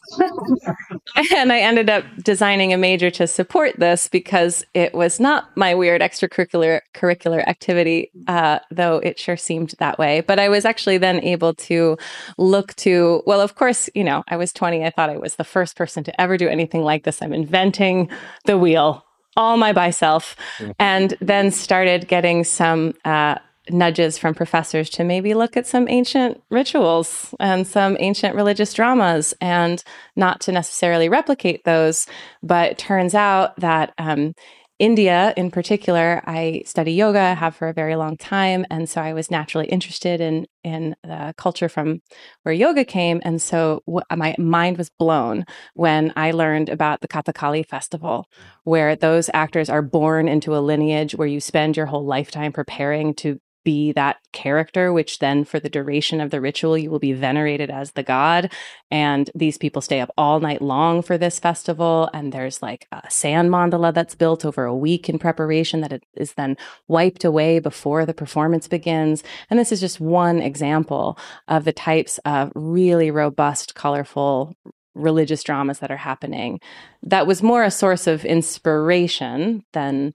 [1.34, 5.76] and I ended up designing a major to support this because it was not my
[5.76, 10.22] weird extracurricular curricular activity, uh, though it sure seemed that way.
[10.22, 11.98] But I was actually then able to
[12.38, 14.86] look to, well, of course, you know, I was 20.
[14.86, 17.22] I thought I was the first person to ever do anything like this.
[17.22, 18.10] I'm inventing
[18.46, 19.06] the wheel
[19.38, 20.36] all my by self
[20.80, 23.36] and then started getting some uh,
[23.70, 29.34] nudges from professors to maybe look at some ancient rituals and some ancient religious dramas
[29.40, 29.84] and
[30.16, 32.08] not to necessarily replicate those.
[32.42, 34.34] But turns out that um,
[34.82, 39.14] India, in particular, I study yoga, have for a very long time, and so I
[39.14, 42.00] was naturally interested in in the culture from
[42.42, 45.46] where yoga came, and so w- my mind was blown
[45.76, 48.26] when I learned about the Kathakali festival,
[48.64, 53.14] where those actors are born into a lineage where you spend your whole lifetime preparing
[53.18, 57.14] to be that character, which then for the duration of the ritual, you will be
[57.14, 58.52] venerated as the god.
[58.90, 62.10] And these people stay up all night long for this festival.
[62.14, 66.34] And there's like a sand mandala that's built over a week in preparation that is
[66.34, 69.24] then wiped away before the performance begins.
[69.50, 74.56] And this is just one example of the types of really robust, colorful
[74.94, 76.60] religious dramas that are happening.
[77.04, 80.14] That was more a source of inspiration than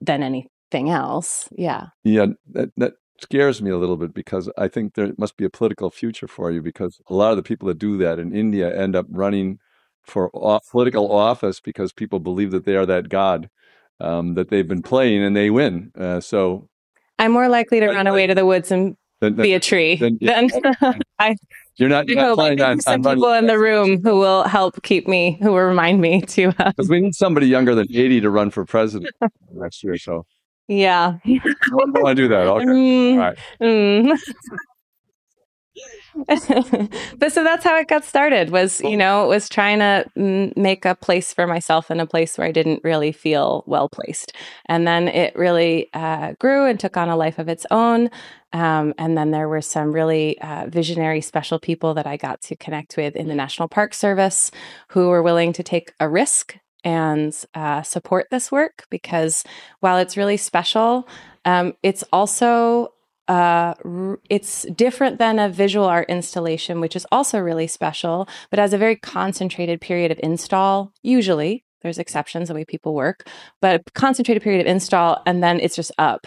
[0.00, 0.22] than
[0.72, 1.48] anything else.
[1.52, 1.88] Yeah.
[2.04, 5.50] Yeah, that, that scares me a little bit because I think there must be a
[5.50, 8.74] political future for you because a lot of the people that do that in India
[8.74, 9.58] end up running
[10.02, 10.30] for
[10.70, 13.50] political office because people believe that they are that god
[14.00, 15.92] um, that they've been playing and they win.
[15.96, 16.68] Uh, so
[17.18, 20.16] I'm more likely to run away to the woods and then, be a tree then,
[20.20, 20.40] yeah.
[20.40, 20.74] than
[21.18, 21.36] I
[21.76, 24.82] you're not, you're not planning on, some on people in the room who will help
[24.82, 26.48] keep me, who will remind me to.
[26.58, 29.10] Uh, because uh, we need somebody younger than 80 to run for president
[29.52, 29.96] next year.
[29.96, 30.26] So
[30.70, 31.40] yeah, I
[31.72, 32.46] want to do that.
[32.46, 32.64] Okay.
[32.64, 33.38] Mm, All right.
[33.60, 34.18] Mm.
[37.18, 40.94] but so that's how it got started was you know was trying to make a
[40.94, 44.32] place for myself in a place where i didn't really feel well placed
[44.66, 48.10] and then it really uh, grew and took on a life of its own
[48.52, 52.56] um, and then there were some really uh, visionary special people that i got to
[52.56, 54.50] connect with in the national park service
[54.88, 59.44] who were willing to take a risk and uh, support this work because
[59.80, 61.08] while it's really special
[61.44, 62.92] um, it's also
[63.28, 63.74] uh,
[64.28, 68.78] it's different than a visual art installation, which is also really special, but has a
[68.78, 70.92] very concentrated period of install.
[71.02, 73.28] Usually, there's exceptions the way people work,
[73.60, 76.26] but a concentrated period of install, and then it's just up.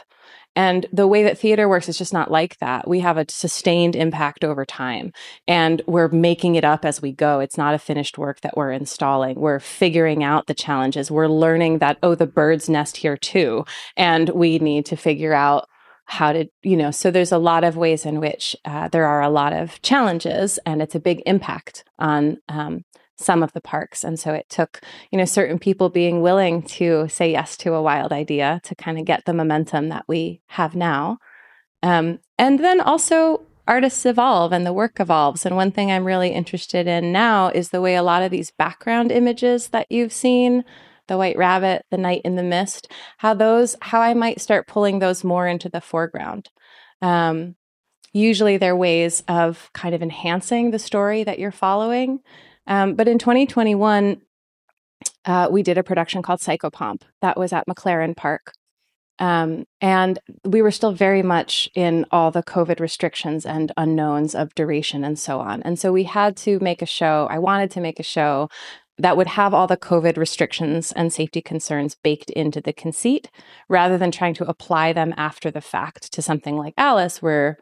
[0.55, 2.87] And the way that theater works is just not like that.
[2.87, 5.11] We have a sustained impact over time
[5.47, 7.39] and we're making it up as we go.
[7.39, 9.39] It's not a finished work that we're installing.
[9.39, 11.09] We're figuring out the challenges.
[11.09, 13.65] We're learning that, oh, the birds nest here too.
[13.97, 15.67] And we need to figure out
[16.05, 19.21] how to, you know, so there's a lot of ways in which uh, there are
[19.21, 22.83] a lot of challenges and it's a big impact on um,
[23.17, 24.03] some of the parks.
[24.03, 27.81] And so it took, you know, certain people being willing to say yes to a
[27.81, 31.19] wild idea to kind of get the momentum that we have now.
[31.81, 35.45] Um, and then also artists evolve and the work evolves.
[35.45, 38.51] And one thing I'm really interested in now is the way a lot of these
[38.51, 40.63] background images that you've seen
[41.07, 44.99] the white rabbit, the knight in the mist, how those, how I might start pulling
[44.99, 46.49] those more into the foreground.
[47.01, 47.55] Um,
[48.13, 52.19] usually they're ways of kind of enhancing the story that you're following.
[52.67, 54.21] Um, but in 2021,
[55.25, 58.53] uh, we did a production called Psychopomp that was at McLaren Park.
[59.19, 64.55] Um, and we were still very much in all the COVID restrictions and unknowns of
[64.55, 65.61] duration and so on.
[65.63, 67.27] And so we had to make a show.
[67.29, 68.49] I wanted to make a show
[68.97, 73.29] that would have all the COVID restrictions and safety concerns baked into the conceit
[73.69, 77.57] rather than trying to apply them after the fact to something like Alice, where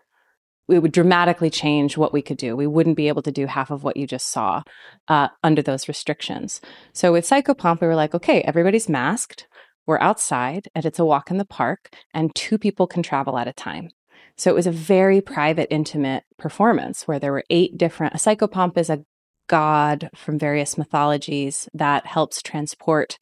[0.70, 2.56] it would dramatically change what we could do.
[2.56, 4.64] We wouldn't be able to do half of what you just saw
[5.08, 6.62] uh, under those restrictions.
[6.94, 9.48] So with Psychopomp, we were like, okay, everybody's masked.
[9.86, 13.48] We're outside and it's a walk in the park, and two people can travel at
[13.48, 13.90] a time.
[14.38, 18.14] So it was a very private, intimate performance where there were eight different.
[18.14, 19.04] A psychopomp is a
[19.48, 23.18] god from various mythologies that helps transport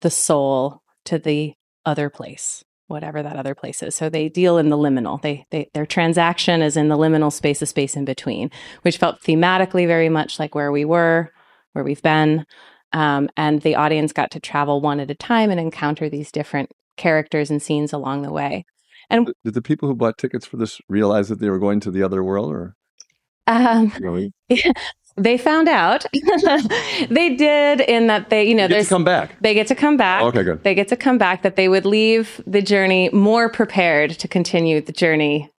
[0.00, 3.94] the soul to the other place whatever that other place is.
[3.94, 5.22] So they deal in the liminal.
[5.22, 8.50] They, they their transaction is in the liminal space of space in between
[8.82, 11.32] which felt thematically very much like where we were
[11.72, 12.44] where we've been.
[12.92, 16.70] Um, and the audience got to travel one at a time and encounter these different
[16.96, 18.64] characters and scenes along the way.
[19.10, 21.90] And did the people who bought tickets for this realize that they were going to
[21.90, 22.74] the other world or
[23.46, 24.32] um, really?
[25.18, 26.06] They found out.
[27.10, 29.36] they did in that they, you know, they come back.
[29.40, 30.22] They get to come back.
[30.22, 30.62] okay, good.
[30.62, 31.42] They get to come back.
[31.42, 35.50] That they would leave the journey more prepared to continue the journey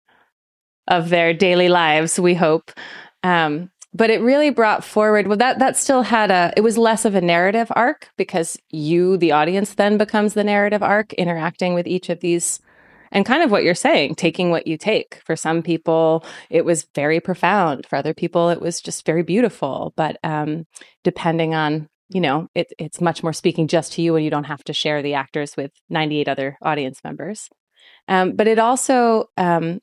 [0.87, 2.19] of their daily lives.
[2.19, 2.73] We hope.
[3.23, 5.27] Um, but it really brought forward.
[5.27, 6.53] Well, that that still had a.
[6.57, 10.83] It was less of a narrative arc because you, the audience, then becomes the narrative
[10.83, 12.61] arc, interacting with each of these
[13.13, 15.21] and kind of what you're saying, taking what you take.
[15.25, 17.87] For some people, it was very profound.
[17.87, 19.93] For other people, it was just very beautiful.
[19.97, 20.67] But um,
[21.05, 24.45] depending on, you know, it, it's much more speaking just to you and you don't
[24.45, 27.49] have to share the actors with 98 other audience members.
[28.09, 29.81] Um, but it also, um,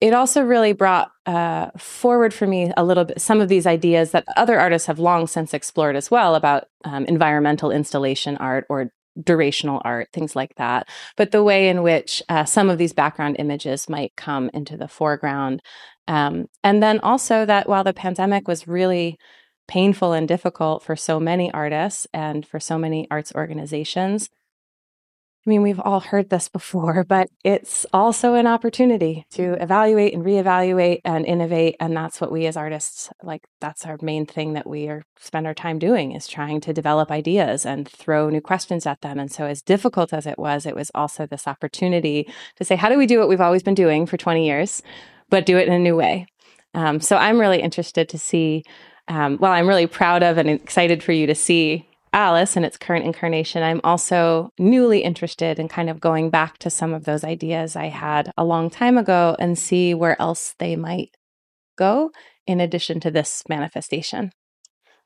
[0.00, 4.10] it also really brought uh, forward for me a little bit some of these ideas
[4.10, 8.90] that other artists have long since explored as well about um, environmental installation art or
[9.18, 10.88] durational art, things like that.
[11.16, 14.88] But the way in which uh, some of these background images might come into the
[14.88, 15.62] foreground.
[16.08, 19.18] Um, and then also that while the pandemic was really
[19.68, 24.28] painful and difficult for so many artists and for so many arts organizations,
[25.44, 30.24] I mean, we've all heard this before, but it's also an opportunity to evaluate and
[30.24, 31.76] reevaluate and innovate.
[31.80, 35.46] And that's what we as artists like, that's our main thing that we are spend
[35.46, 39.18] our time doing is trying to develop ideas and throw new questions at them.
[39.18, 42.88] And so, as difficult as it was, it was also this opportunity to say, how
[42.88, 44.82] do we do what we've always been doing for 20 years,
[45.30, 46.26] but do it in a new way?
[46.74, 48.64] Um, so, I'm really interested to see.
[49.08, 52.76] Um, well, I'm really proud of and excited for you to see Alice in its
[52.76, 57.24] current incarnation, I'm also newly interested in kind of going back to some of those
[57.24, 61.16] ideas I had a long time ago and see where else they might
[61.76, 62.10] go
[62.46, 64.32] in addition to this manifestation.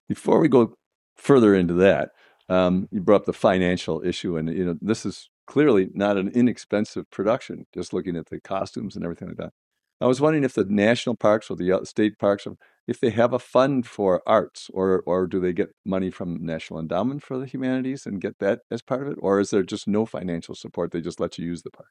[0.08, 0.74] Before we go
[1.16, 2.10] further into that,
[2.48, 6.28] um, you brought up the financial issue, and you know this is clearly not an
[6.28, 7.66] inexpensive production.
[7.74, 9.52] Just looking at the costumes and everything like that.
[10.00, 12.46] I was wondering if the national parks or the uh, state parks
[12.86, 16.78] if they have a fund for arts or or do they get money from National
[16.78, 19.88] Endowment for the Humanities and get that as part of it or is there just
[19.88, 21.88] no financial support they just let you use the park?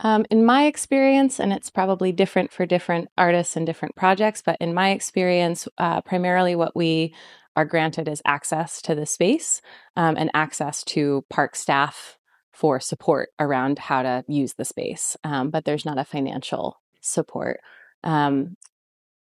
[0.00, 4.58] Um, in my experience, and it's probably different for different artists and different projects, but
[4.60, 7.14] in my experience, uh, primarily what we
[7.56, 9.62] are granted is access to the space
[9.96, 12.18] um, and access to park staff
[12.52, 15.16] for support around how to use the space.
[15.24, 17.60] Um, but there's not a financial support.
[18.04, 18.56] Um,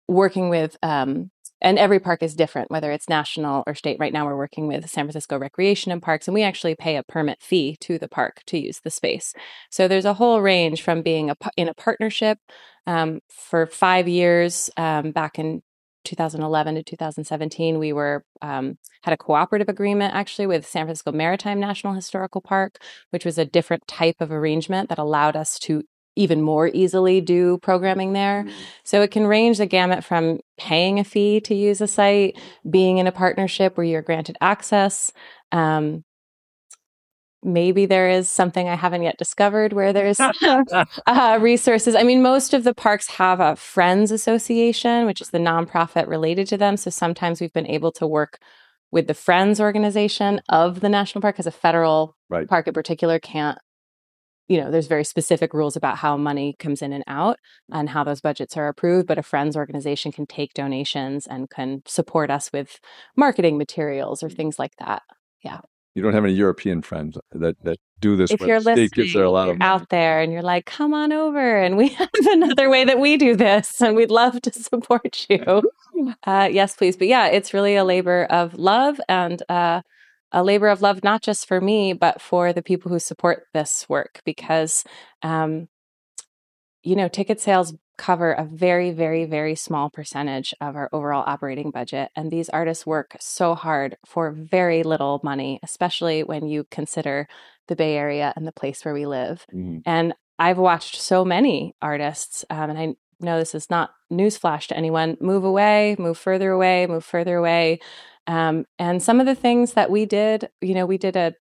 [0.08, 4.26] working with um, and every park is different whether it's national or state right now
[4.26, 7.76] we're working with san francisco recreation and parks and we actually pay a permit fee
[7.80, 9.34] to the park to use the space
[9.72, 12.38] so there's a whole range from being a, in a partnership
[12.88, 15.62] um, for five years um, back in
[16.04, 21.60] 2011 to 2017 we were um, had a cooperative agreement actually with san francisco maritime
[21.60, 22.78] national historical park
[23.10, 25.82] which was a different type of arrangement that allowed us to
[26.16, 28.44] even more easily do programming there.
[28.44, 28.58] Mm-hmm.
[28.84, 32.40] So it can range the gamut from paying a fee to use a site,
[32.70, 35.12] being in a partnership where you're granted access.
[35.52, 36.04] Um,
[37.44, 40.20] maybe there is something I haven't yet discovered where there's
[41.06, 41.96] uh, resources.
[41.96, 46.48] I mean, most of the parks have a Friends Association, which is the nonprofit related
[46.48, 46.78] to them.
[46.78, 48.40] So sometimes we've been able to work
[48.92, 52.48] with the Friends organization of the national park because a federal right.
[52.48, 53.58] park in particular can't
[54.48, 57.40] you know, there's very specific rules about how money comes in and out
[57.72, 59.08] and how those budgets are approved.
[59.08, 62.80] But a friends organization can take donations and can support us with
[63.16, 65.04] marketing materials or things like that.
[65.44, 65.62] Yeah.
[65.96, 68.30] You don't have any European friends that, that do this.
[68.30, 71.58] If you're listening, gives a lot of out there and you're like, come on over
[71.58, 75.64] and we have another way that we do this and we'd love to support you.
[76.26, 76.98] Uh, yes, please.
[76.98, 79.82] But yeah, it's really a labor of love and uh,
[80.32, 83.86] a labor of love, not just for me, but for the people who support this
[83.88, 84.84] work, because,
[85.22, 85.68] um,
[86.84, 91.72] you know, ticket sales cover a very, very, very small percentage of our overall operating
[91.72, 92.10] budget.
[92.16, 97.28] And these artists work so hard for very little money, especially when you consider
[97.68, 99.46] the Bay Area and the place where we live.
[99.54, 99.80] Mm-hmm.
[99.86, 104.78] And I've watched so many artists, um, and I know this is not newsflash to
[104.78, 107.80] anyone, move away, move further away, move further away
[108.28, 111.36] um, and some of the things that we did, you know, we did a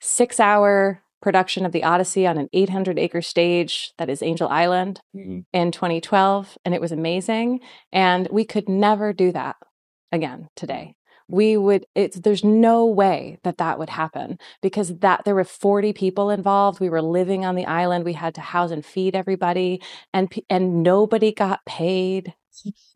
[0.00, 5.00] six hour production of the Odyssey on an 800 acre stage that is Angel Island
[5.16, 5.40] mm-hmm.
[5.52, 6.58] in 2012.
[6.64, 7.60] And it was amazing.
[7.92, 9.56] And we could never do that
[10.12, 10.96] again today.
[11.28, 15.92] We would, it's, there's no way that that would happen because that there were 40
[15.92, 16.80] people involved.
[16.80, 18.04] We were living on the island.
[18.04, 22.34] We had to house and feed everybody and, and nobody got paid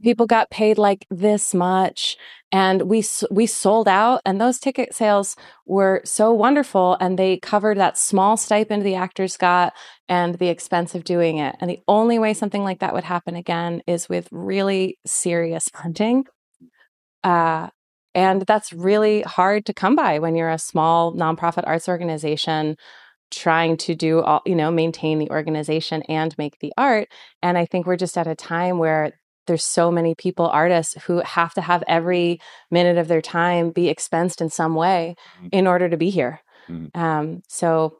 [0.02, 2.16] people got paid like this much
[2.52, 7.76] and we we sold out and those ticket sales were so wonderful and they covered
[7.78, 9.72] that small stipend the actors got
[10.08, 13.34] and the expense of doing it and the only way something like that would happen
[13.34, 16.24] again is with really serious funding
[17.24, 17.68] uh,
[18.18, 22.76] and that's really hard to come by when you're a small nonprofit arts organization
[23.30, 27.08] trying to do all you know maintain the organization and make the art
[27.42, 29.12] and i think we're just at a time where
[29.48, 32.38] there's so many people, artists, who have to have every
[32.70, 35.48] minute of their time be expensed in some way mm-hmm.
[35.52, 36.40] in order to be here.
[36.68, 37.00] Mm-hmm.
[37.00, 37.98] Um, so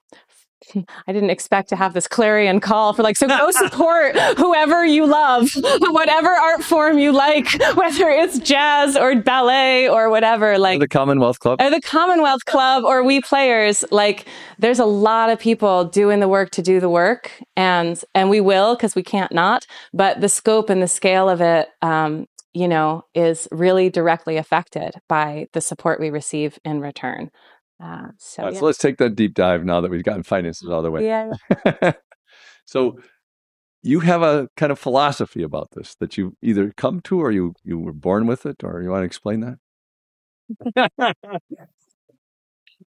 [1.07, 5.07] I didn't expect to have this clarion call for like, so go support whoever you
[5.07, 5.51] love,
[5.81, 10.59] whatever art form you like, whether it's jazz or ballet or whatever.
[10.59, 13.85] Like or the Commonwealth Club, or the Commonwealth Club, or we players.
[13.91, 14.27] Like,
[14.59, 18.41] there's a lot of people doing the work to do the work, and and we
[18.41, 19.67] will because we can't not.
[19.93, 24.95] But the scope and the scale of it, um, you know, is really directly affected
[25.09, 27.31] by the support we receive in return.
[27.83, 28.59] Uh, so, right, yeah.
[28.59, 31.07] so let's take that deep dive now that we've gotten finances all the way.
[31.07, 31.33] Yeah.
[32.65, 32.99] so
[33.83, 37.55] you have a kind of philosophy about this that you either come to or you
[37.65, 39.59] you were born with it, or you want to explain that?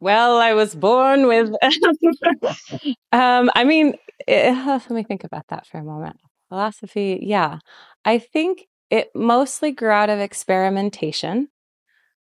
[0.00, 1.52] well, I was born with.
[3.12, 3.94] um, I mean,
[4.26, 6.16] it, let me think about that for a moment.
[6.48, 7.58] Philosophy, yeah.
[8.04, 11.48] I think it mostly grew out of experimentation,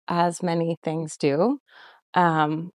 [0.09, 1.59] as many things do.
[2.17, 2.71] Um,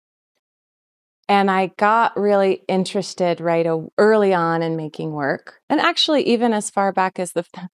[1.28, 3.66] and I got really interested right
[3.99, 5.61] early on in making work.
[5.68, 7.45] And actually, even as far back as the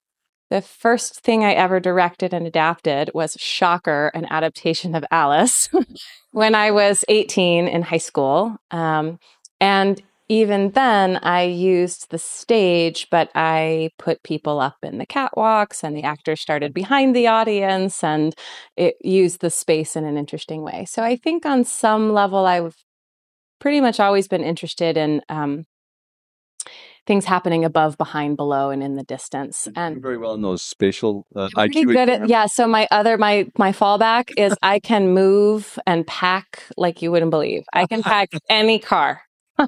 [0.51, 5.69] the first thing I ever directed and adapted was Shocker, an adaptation of Alice,
[6.31, 8.57] when I was 18 in high school.
[8.71, 9.19] Um,
[9.61, 15.85] and even then, I used the stage, but I put people up in the catwalks
[15.85, 18.35] and the actors started behind the audience and
[18.77, 20.85] it used the space in an interesting way.
[20.89, 22.77] So I think on some level, I've
[23.61, 25.65] pretty much always been interested in um,
[27.07, 29.69] things happening above, behind, below, and in the distance.
[29.77, 32.47] And very well in those spatial uh, pretty IQ good at yeah.
[32.47, 37.31] So my other my my fallback is I can move and pack like you wouldn't
[37.31, 37.65] believe.
[37.73, 39.23] I can pack any car.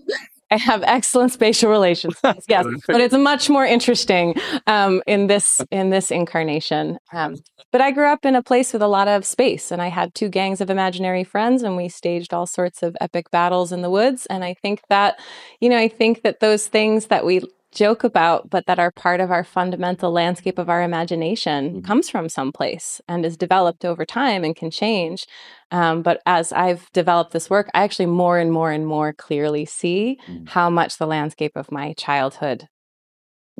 [0.51, 2.15] I have excellent spatial relations.
[2.49, 4.35] Yes, but it's much more interesting
[4.67, 6.99] um, in this in this incarnation.
[7.13, 7.37] Um,
[7.73, 10.15] but I grew up in a place with a lot of space, and I had
[10.15, 13.91] two gangs of imaginary friends, and we staged all sorts of epic battles in the
[13.91, 14.27] woods.
[14.27, 15.21] And I think that,
[15.61, 17.43] you know, I think that those things that we
[17.73, 21.81] joke about, but that are part of our fundamental landscape of our imagination mm-hmm.
[21.81, 25.27] comes from someplace and is developed over time and can change.
[25.71, 29.65] Um, but as I've developed this work, I actually more and more and more clearly
[29.65, 30.47] see mm-hmm.
[30.47, 32.69] how much the landscape of my childhood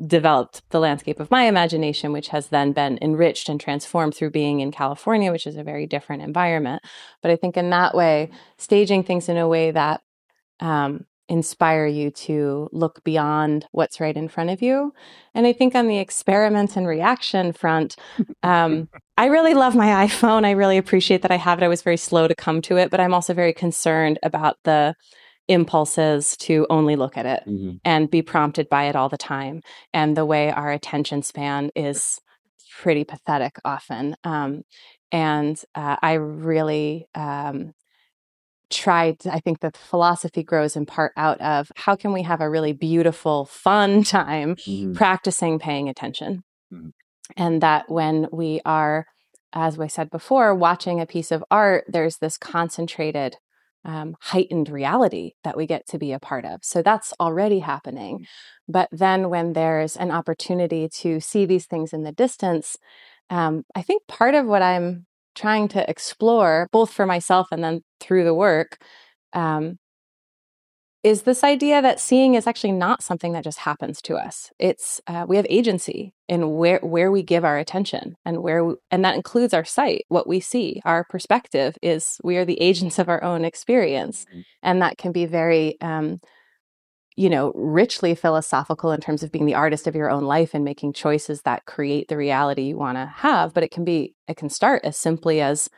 [0.05, 4.61] developed the landscape of my imagination, which has then been enriched and transformed through being
[4.61, 6.81] in California, which is a very different environment.
[7.21, 10.01] But I think in that way, staging things in a way that
[10.59, 14.93] um, inspire you to look beyond what's right in front of you.
[15.33, 17.95] And I think on the experiment and reaction front,
[18.43, 20.43] um, I really love my iPhone.
[20.45, 21.65] I really appreciate that I have it.
[21.65, 24.95] I was very slow to come to it, but I'm also very concerned about the
[25.47, 27.77] impulses to only look at it mm-hmm.
[27.83, 29.61] and be prompted by it all the time.
[29.93, 32.19] And the way our attention span is
[32.79, 34.15] pretty pathetic often.
[34.23, 34.63] Um,
[35.11, 37.73] and uh, I really um,
[38.69, 42.49] tried i think that philosophy grows in part out of how can we have a
[42.49, 44.93] really beautiful fun time mm-hmm.
[44.93, 46.43] practicing paying attention
[46.73, 46.89] mm-hmm.
[47.35, 49.05] and that when we are
[49.53, 53.37] as we said before watching a piece of art there's this concentrated
[53.85, 58.25] um, heightened reality that we get to be a part of so that's already happening
[58.67, 62.77] but then when there's an opportunity to see these things in the distance
[63.29, 65.05] um, i think part of what i'm
[65.39, 68.77] trying to explore, both for myself and then through the work,
[69.33, 69.77] um,
[71.01, 74.51] is this idea that seeing is actually not something that just happens to us.
[74.59, 78.75] It's uh, we have agency in where where we give our attention and where we,
[78.91, 80.81] and that includes our sight, what we see.
[80.83, 84.41] Our perspective is we are the agents of our own experience, mm-hmm.
[84.61, 86.19] and that can be very um,
[87.19, 90.63] you know, richly philosophical in terms of being the artist of your own life and
[90.63, 93.53] making choices that create the reality you want to have.
[93.53, 95.69] But it can be, it can start as simply as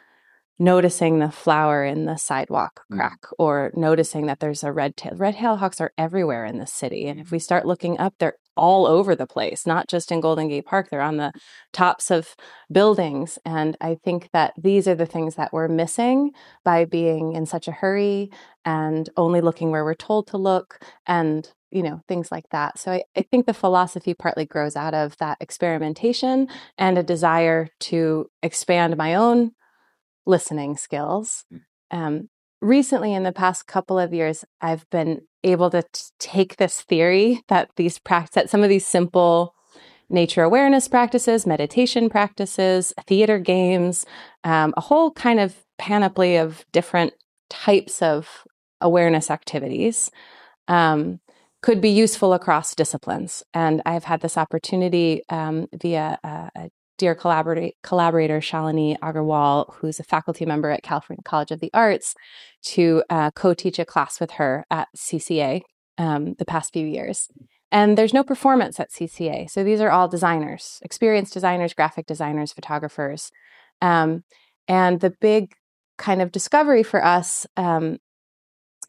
[0.59, 2.95] noticing the flower in the sidewalk mm.
[2.95, 3.33] crack mm.
[3.39, 5.13] or noticing that there's a red tail.
[5.15, 7.07] Red tail hawks are everywhere in the city.
[7.07, 10.47] And if we start looking up, they're all over the place, not just in Golden
[10.47, 10.89] Gate Park.
[10.89, 11.31] They're on the
[11.73, 12.35] tops of
[12.71, 13.39] buildings.
[13.45, 16.31] And I think that these are the things that we're missing
[16.63, 18.29] by being in such a hurry
[18.65, 22.91] and only looking where we're told to look and you know things like that so
[22.91, 28.29] I, I think the philosophy partly grows out of that experimentation and a desire to
[28.43, 29.53] expand my own
[30.25, 31.45] listening skills.
[31.53, 31.61] Mm.
[31.91, 32.29] Um,
[32.61, 37.43] recently, in the past couple of years, I've been able to t- take this theory
[37.47, 39.55] that these practice, that some of these simple
[40.09, 44.05] nature awareness practices, meditation practices, theater games,
[44.43, 47.13] um, a whole kind of panoply of different
[47.49, 48.43] types of
[48.81, 50.11] awareness activities
[50.67, 51.19] um,
[51.61, 53.43] could be useful across disciplines.
[53.53, 56.69] And I've had this opportunity um, via a, a
[57.01, 62.13] dear collaborator, collaborator Shalini Agrawal, who's a faculty member at California College of the Arts,
[62.61, 65.61] to uh, co-teach a class with her at CCA
[65.97, 67.27] um, the past few years.
[67.71, 69.49] And there's no performance at CCA.
[69.49, 73.31] So these are all designers, experienced designers, graphic designers, photographers.
[73.81, 74.23] Um,
[74.67, 75.55] and the big
[75.97, 77.97] kind of discovery for us um,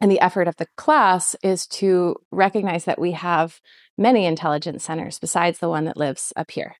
[0.02, 3.58] and the effort of the class is to recognize that we have
[3.96, 6.76] many intelligence centers besides the one that lives up here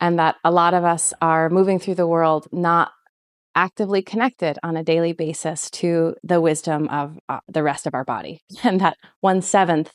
[0.00, 2.92] and that a lot of us are moving through the world not
[3.54, 8.04] actively connected on a daily basis to the wisdom of uh, the rest of our
[8.04, 9.92] body, and that one seventh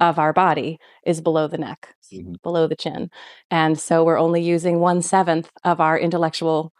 [0.00, 2.34] of our body is below the neck, mm-hmm.
[2.42, 3.10] below the chin.
[3.50, 6.72] And so we're only using one seventh of our intellectual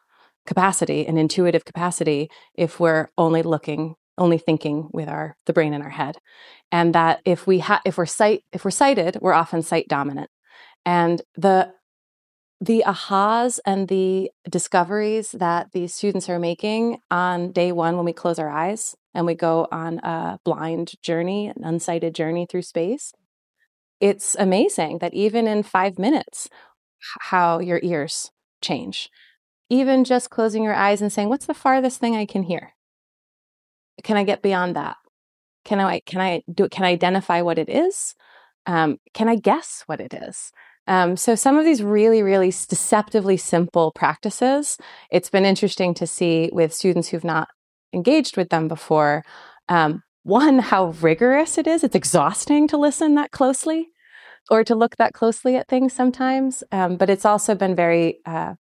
[0.46, 5.82] capacity and intuitive capacity if we're only looking only thinking with our the brain in
[5.82, 6.16] our head
[6.70, 10.30] and that if we ha- if we're sight if we're sighted we're often sight dominant
[10.84, 11.72] and the
[12.64, 18.12] the ahas and the discoveries that these students are making on day one when we
[18.12, 23.12] close our eyes and we go on a blind journey an unsighted journey through space
[24.00, 26.48] it's amazing that even in five minutes
[27.20, 28.30] how your ears
[28.62, 29.10] change
[29.68, 32.74] even just closing your eyes and saying what's the farthest thing i can hear
[34.02, 34.96] can I get beyond that?
[35.64, 38.14] Can I can I do can I identify what it is?
[38.66, 40.52] Um, can I guess what it is?
[40.86, 44.78] Um, so some of these really, really deceptively simple practices,
[45.10, 47.48] it's been interesting to see with students who've not
[47.92, 49.24] engaged with them before.
[49.68, 51.84] Um, one, how rigorous it is.
[51.84, 53.88] It's exhausting to listen that closely
[54.50, 56.62] or to look that closely at things sometimes.
[56.72, 58.54] Um, but it's also been very, uh,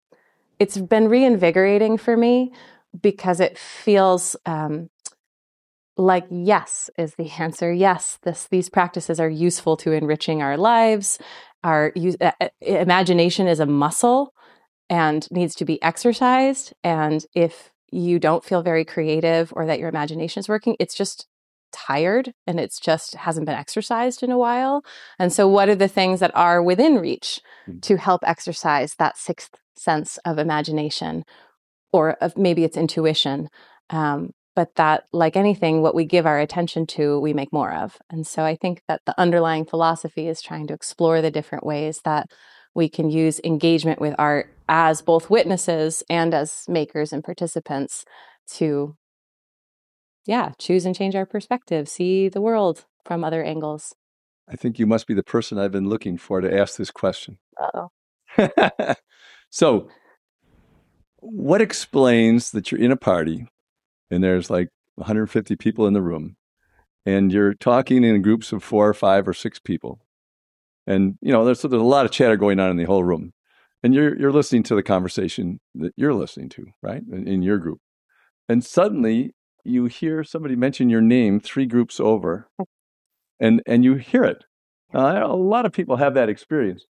[0.59, 2.53] it's been reinvigorating for me
[3.01, 4.91] because it feels um,
[5.97, 11.19] like yes is the answer yes this these practices are useful to enriching our lives
[11.65, 14.35] our uh, imagination is a muscle
[14.91, 19.89] and needs to be exercised and if you don't feel very creative or that your
[19.89, 21.27] imagination is working it's just
[21.73, 24.85] tired and it's just hasn't been exercised in a while
[25.19, 27.81] and so what are the things that are within reach mm.
[27.81, 31.25] to help exercise that sixth sense of imagination
[31.93, 33.49] or of maybe it's intuition
[33.91, 37.99] um, but that like anything what we give our attention to we make more of.
[38.11, 42.01] And so i think that the underlying philosophy is trying to explore the different ways
[42.05, 42.31] that
[42.75, 48.05] we can use engagement with art as both witnesses and as makers and participants
[48.49, 48.97] to
[50.27, 53.95] yeah choose and change our perspective see the world from other angles.
[54.49, 57.39] I think you must be the person i've been looking for to ask this question.
[57.59, 57.89] Oh
[59.51, 59.89] so
[61.19, 63.47] what explains that you're in a party
[64.13, 66.37] and there's like 150 people in the room
[67.07, 70.01] and you're talking in groups of four or five or six people.
[70.87, 73.33] And you know there's, there's a lot of chatter going on in the whole room.
[73.83, 77.59] And you're you're listening to the conversation that you're listening to right in, in your
[77.59, 77.81] group.
[78.49, 79.35] And suddenly
[79.65, 82.49] you hear somebody mention your name three groups over
[83.41, 84.45] and and you hear it.
[84.95, 86.85] Uh, a lot of people have that experience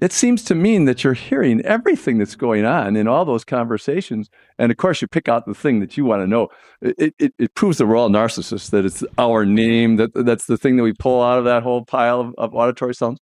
[0.00, 4.28] it seems to mean that you're hearing everything that's going on in all those conversations.
[4.58, 6.48] And of course, you pick out the thing that you want to know.
[6.82, 10.58] It, it, it proves that we're all narcissists, that it's our name, that that's the
[10.58, 13.20] thing that we pull out of that whole pile of, of auditory sounds.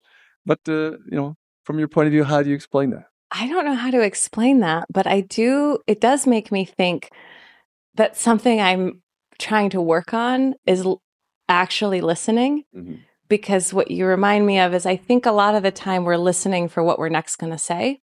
[0.47, 3.05] But, uh, you know, from your point of view, how do you explain that?
[3.31, 7.11] I don't know how to explain that, but I do, it does make me think
[7.95, 9.03] that something I'm
[9.39, 10.87] trying to work on is
[11.49, 12.65] actually listening.
[12.75, 12.95] Mm-hmm
[13.33, 16.19] because what you remind me of is I think a lot of the time we're
[16.19, 18.03] listening for what we're next going to say.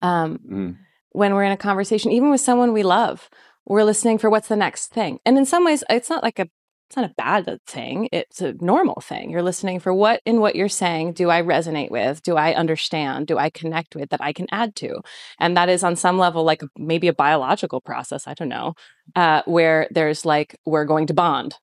[0.00, 0.76] Um, mm.
[1.10, 3.28] When we're in a conversation, even with someone we love,
[3.66, 5.18] we're listening for what's the next thing.
[5.26, 6.48] And in some ways, it's not like a
[6.88, 8.08] it's not a bad thing.
[8.10, 9.28] It's a normal thing.
[9.28, 12.22] You're listening for what in what you're saying do I resonate with?
[12.22, 13.26] Do I understand?
[13.26, 15.02] Do I connect with that I can add to?
[15.38, 18.26] And that is on some level like maybe a biological process.
[18.26, 18.76] I don't know,
[19.14, 21.56] uh, where there's like we're going to bond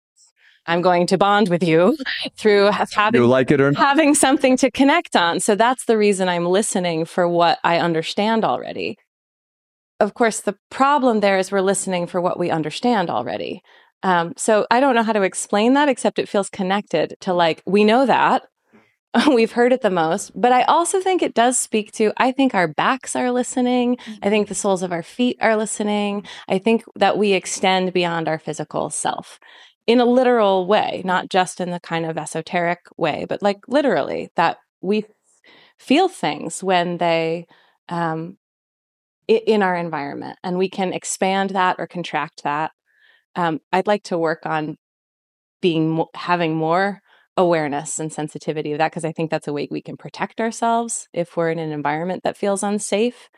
[0.65, 1.97] I'm going to bond with you
[2.37, 5.39] through having, you like it or having something to connect on.
[5.39, 8.97] So that's the reason I'm listening for what I understand already.
[9.99, 13.61] Of course, the problem there is we're listening for what we understand already.
[14.01, 17.63] Um, so I don't know how to explain that, except it feels connected to like,
[17.65, 18.43] we know that.
[19.27, 22.55] We've heard it the most, but I also think it does speak to, I think
[22.55, 23.97] our backs are listening.
[24.23, 26.25] I think the soles of our feet are listening.
[26.49, 29.39] I think that we extend beyond our physical self
[29.85, 34.29] in a literal way, not just in the kind of esoteric way, but like literally
[34.35, 35.05] that we
[35.77, 37.47] feel things when they
[37.89, 38.37] um,
[39.27, 42.71] in our environment, and we can expand that or contract that.
[43.35, 44.77] Um, I'd like to work on
[45.61, 47.01] being having more
[47.35, 51.07] awareness and sensitivity of that because I think that's a way we can protect ourselves
[51.13, 53.29] if we're in an environment that feels unsafe.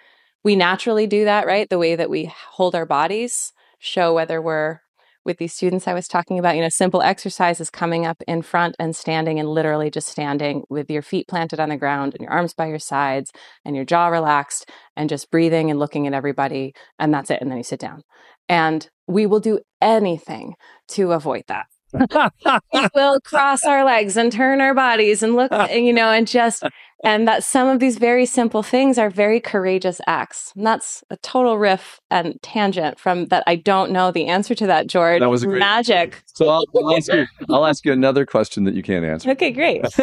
[0.44, 1.70] We naturally do that, right?
[1.70, 4.80] The way that we hold our bodies show whether we're
[5.26, 8.76] with these students I was talking about, you know, simple exercises coming up in front
[8.80, 12.32] and standing and literally just standing with your feet planted on the ground and your
[12.32, 13.32] arms by your sides
[13.66, 16.74] and your jaw relaxed and just breathing and looking at everybody.
[17.00, 17.42] And that's it.
[17.42, 18.04] And then you sit down.
[18.48, 20.54] And we will do anything
[20.90, 21.66] to avoid that.
[22.74, 26.64] we will cross our legs and turn our bodies and look, you know, and just
[27.04, 30.54] and that some of these very simple things are very courageous acts.
[30.56, 33.44] And that's a total riff and tangent from that.
[33.48, 35.20] I don't know the answer to that, George.
[35.20, 36.24] That was a great magic.
[36.26, 37.26] So I'll, I'll, ask you.
[37.50, 39.30] I'll ask you another question that you can't answer.
[39.32, 39.86] Okay, great.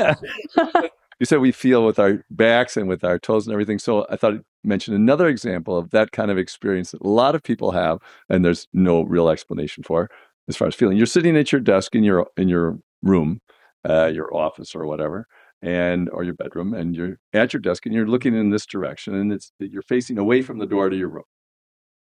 [1.18, 3.78] you said we feel with our backs and with our toes and everything.
[3.78, 7.34] So I thought I'd mention another example of that kind of experience that a lot
[7.34, 10.11] of people have, and there's no real explanation for
[10.49, 10.97] as far as feeling.
[10.97, 13.40] You're sitting at your desk in your in your room,
[13.88, 15.26] uh, your office or whatever,
[15.62, 19.14] and or your bedroom, and you're at your desk and you're looking in this direction,
[19.14, 21.24] and it's you're facing away from the door to your room.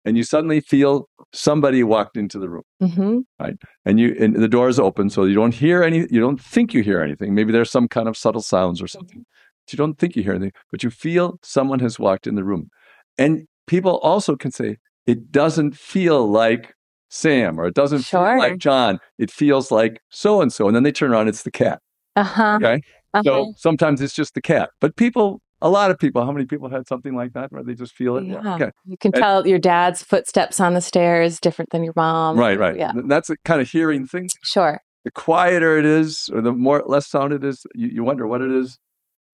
[0.06, 3.56] And you suddenly feel somebody walked into the room hmm right?
[3.86, 6.74] And you and the door is open so you don't hear any you don't think
[6.74, 7.34] you hear anything.
[7.36, 9.26] Maybe there's some kind of subtle sounds or something
[9.66, 12.44] but you don't think you hear anything but you feel someone has walked in the
[12.44, 12.70] room.
[13.18, 16.74] And people also can say it doesn't feel like
[17.10, 18.26] sam or it doesn't Sure.
[18.26, 19.00] feel like john.
[19.18, 21.82] It feels like so and so and then they turn around it's the cat.
[22.16, 22.56] Uh huh.
[22.62, 22.82] okay
[23.14, 23.24] Uh-huh.
[23.24, 26.70] so sometimes it's just the cat but people a lot of people how many people
[26.70, 28.56] had something like that where they just feel it Yeah.
[28.56, 32.38] okay You can And- tell your dad's footsteps on the stairs different than your mom.
[32.38, 32.92] right right Yeah.
[33.08, 34.80] That's a kind of hearing thing Sure.
[35.06, 38.42] the quieter it is or the more less sound it is you, you wonder what
[38.42, 38.78] it is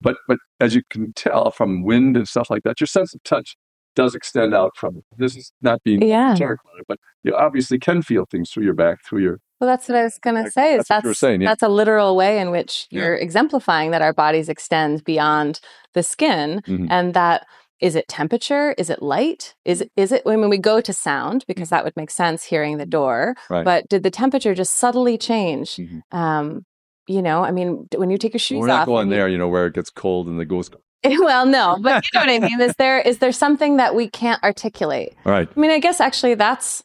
[0.01, 3.21] but but as you can tell from wind and stuff like that your sense of
[3.23, 3.55] touch
[3.95, 6.33] does extend out from it this is not being Yeah.
[6.35, 9.97] it but you obviously can feel things through your back through your Well, that's what
[9.97, 10.73] I was going to say.
[10.75, 11.49] Is that's that's saying, yeah.
[11.49, 15.59] that's a literal way in which you're exemplifying that our bodies extend beyond
[15.93, 16.87] the skin, Mhm.
[16.89, 17.45] and that
[17.81, 18.73] is it temperature?
[18.77, 19.53] Is it light?
[19.65, 22.77] Is it is it when we go to sound because that would make sense hearing
[22.77, 23.35] the door?
[23.49, 23.65] Right.
[23.65, 25.75] But did the temperature just subtly change?
[25.77, 26.01] Mhm.
[26.11, 26.65] Um,
[27.07, 29.17] you know, I mean, when you take your shoes we're not off, going and you-
[29.17, 30.75] there you know where it gets cold and the ghost
[31.05, 32.59] well, no, but you know what I mean.
[32.61, 35.13] Is there is there something that we can't articulate?
[35.25, 36.81] all right I mean, I guess actually that's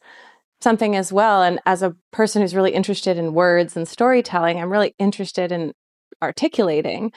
[0.61, 1.43] something as well.
[1.43, 5.73] And as a person who's really interested in words and storytelling, I'm really interested in
[6.21, 7.11] articulating.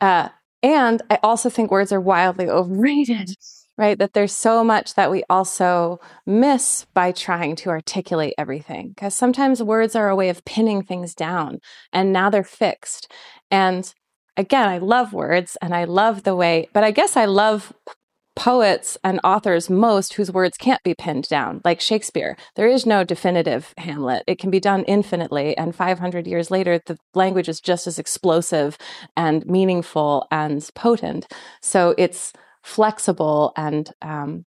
[0.00, 0.28] Uh,
[0.62, 3.30] and I also think words are wildly overrated,
[3.76, 3.98] right?
[3.98, 8.90] That there's so much that we also miss by trying to articulate everything.
[8.90, 11.60] Because sometimes words are a way of pinning things down
[11.92, 13.10] and now they're fixed.
[13.50, 13.92] And
[14.36, 17.72] again, I love words and I love the way, but I guess I love
[18.38, 22.36] poets and authors most whose words can't be pinned down, like Shakespeare.
[22.54, 24.22] There is no definitive Hamlet.
[24.28, 25.56] It can be done infinitely.
[25.58, 28.78] And 500 years later, the language is just as explosive
[29.16, 31.26] and meaningful and potent.
[31.60, 32.32] So it's
[32.62, 34.44] flexible and, um,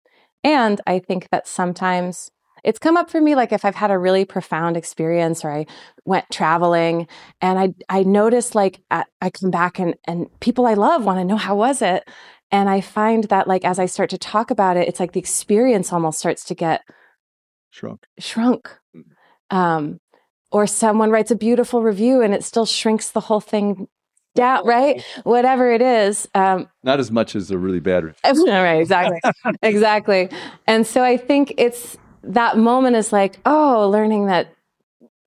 [0.43, 2.33] and I think that sometimes
[2.65, 5.67] it's come up for me like if I've had a really profound experience or I
[6.05, 7.07] went traveling
[7.41, 11.21] and I I notice like at, I come back and and people I love want
[11.21, 12.09] to know how was it
[12.51, 15.21] and I find that like as I start to talk about it it's like the
[15.21, 16.83] experience almost starts to get
[17.71, 18.71] shrunk shrunk
[19.51, 20.01] um
[20.53, 23.89] or someone writes a beautiful review and it still shrinks the whole thing
[24.35, 28.21] down right whatever it is um not as much as a really bad review.
[28.25, 29.21] all right, exactly.
[29.63, 30.29] exactly.
[30.67, 34.55] And so I think it's that moment is like, oh, learning that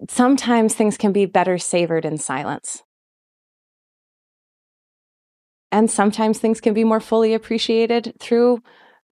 [0.09, 2.83] sometimes things can be better savored in silence.
[5.71, 8.61] And sometimes things can be more fully appreciated through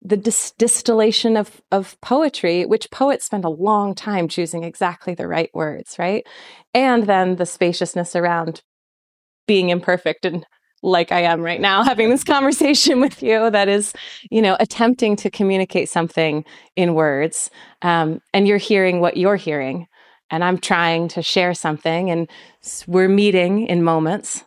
[0.03, 5.27] the dis- distillation of, of poetry, which poets spend a long time choosing exactly the
[5.27, 6.27] right words, right?
[6.73, 8.63] And then the spaciousness around
[9.47, 10.47] being imperfect and
[10.83, 13.93] like I am right now, having this conversation with you that is,
[14.31, 16.45] you know, attempting to communicate something
[16.77, 17.51] in words.
[17.83, 19.87] Um, and you're hearing what you're hearing.
[20.31, 22.29] And I'm trying to share something, and
[22.89, 24.43] we're meeting in moments.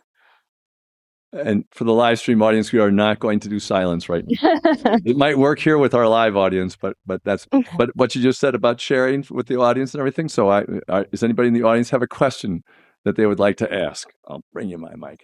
[1.32, 4.50] And for the live stream audience, we are not going to do silence right now.
[5.04, 8.40] it might work here with our live audience, but but that's but what you just
[8.40, 10.28] said about sharing with the audience and everything.
[10.28, 12.64] So, I, I does anybody in the audience have a question
[13.04, 14.08] that they would like to ask?
[14.26, 15.22] I'll bring you my mic.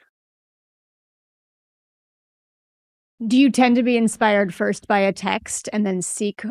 [3.26, 6.44] Do you tend to be inspired first by a text and then seek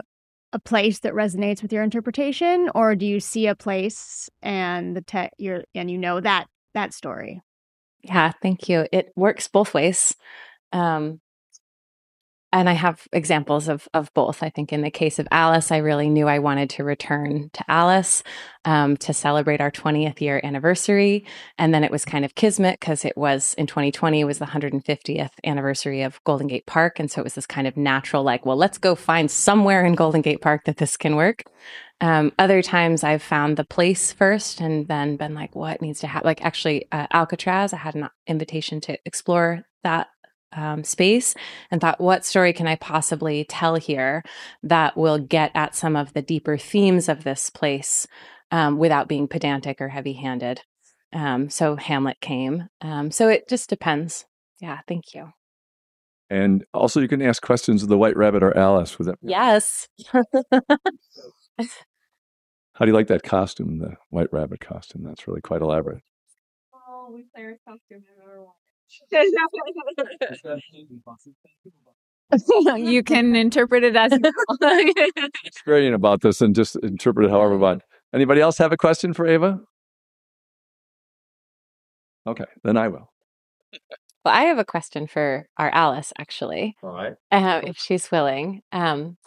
[0.52, 5.02] a place that resonates with your interpretation, or do you see a place and the
[5.02, 7.42] te- you're and you know that that story?
[8.06, 8.88] Yeah, thank you.
[8.92, 10.16] It works both ways.
[10.72, 11.22] Um,
[12.54, 14.42] and I have examples of of both.
[14.42, 17.66] I think in the case of Alice, I really knew I wanted to return to
[17.68, 18.24] Alice
[18.64, 21.26] um, to celebrate our 20th year anniversary,
[21.58, 25.32] and then it was kind of kismet because it was in 2020 was the 150th
[25.44, 28.58] anniversary of Golden Gate Park, and so it was this kind of natural like, well,
[28.58, 31.44] let's go find somewhere in Golden Gate Park that this can work.
[32.02, 36.08] Um, other times I've found the place first and then been like, what needs to
[36.08, 36.26] happen?
[36.26, 40.08] Like actually, uh, Alcatraz, I had an invitation to explore that
[40.52, 41.36] um, space
[41.72, 44.24] and thought, what story can I possibly tell here
[44.64, 48.08] that will get at some of the deeper themes of this place
[48.52, 50.62] um, without being pedantic or heavy handed?
[51.14, 52.68] Um, so Hamlet came.
[52.82, 54.26] Um, so it just depends.
[54.60, 55.32] Yeah, thank you.
[56.30, 58.98] And also, you can ask questions of the White Rabbit or Alice.
[58.98, 59.88] With that, Yes.
[61.58, 65.04] how do you like that costume, the White Rabbit costume?
[65.04, 66.02] That's really quite elaborate.
[66.74, 68.52] Oh, we play our costume everyone.
[72.78, 74.12] you can interpret it as
[75.44, 77.84] Experiencing about this and just interpret it however you want.
[78.14, 79.60] Anybody else have a question for Ava?
[82.28, 83.12] Okay, then I will.
[84.24, 87.14] Well, I have a question for our Alice, actually, All right.
[87.32, 88.62] uh, if she's willing.
[88.72, 89.18] Um,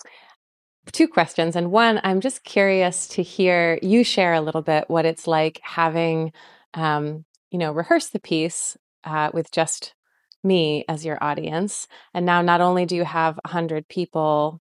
[0.92, 1.56] two questions.
[1.56, 5.60] And one, I'm just curious to hear you share a little bit what it's like
[5.62, 6.32] having,
[6.74, 9.94] um, you know, rehearsed the piece uh, with just
[10.44, 11.88] me as your audience.
[12.14, 14.60] And now not only do you have 100 people,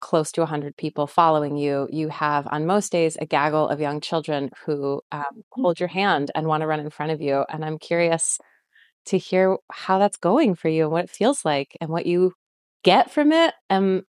[0.00, 4.00] close to 100 people following you, you have on most days a gaggle of young
[4.00, 7.44] children who um, hold your hand and want to run in front of you.
[7.48, 8.38] And I'm curious
[9.06, 12.34] to hear how that's going for you and what it feels like and what you
[12.82, 14.02] get from it and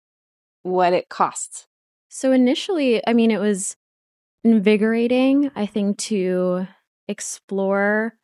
[0.65, 1.67] what it costs.
[2.09, 3.77] So initially, I mean, it was
[4.43, 6.67] invigorating, I think, to
[7.07, 8.15] explore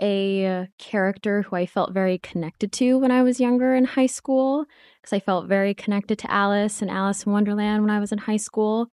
[0.00, 4.64] a character who I felt very connected to when I was younger in high school,
[5.02, 8.16] because I felt very connected to Alice and Alice in Wonderland when I was in
[8.16, 8.88] high school,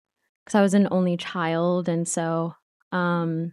[0.44, 1.88] because I was an only child.
[1.88, 2.54] And so
[2.90, 3.52] um,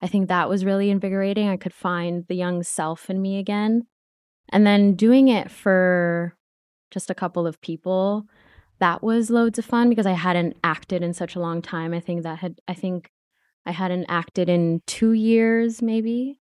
[0.00, 1.50] I think that was really invigorating.
[1.50, 3.86] I could find the young self in me again.
[4.48, 6.34] And then doing it for
[6.90, 8.24] just a couple of people,
[8.80, 11.92] that was loads of fun because I hadn't acted in such a long time.
[11.92, 13.10] I think that had, I think
[13.66, 16.38] I hadn't acted in two years, maybe.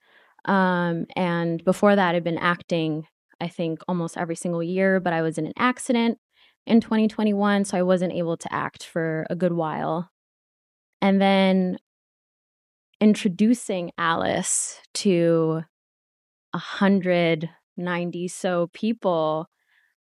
[0.45, 3.05] Um, and before that, I'd been acting,
[3.39, 6.17] I think, almost every single year, but I was in an accident
[6.65, 10.09] in 2021, so I wasn't able to act for a good while.
[11.01, 11.77] And then
[12.99, 15.63] introducing Alice to
[16.51, 19.47] 190 so people,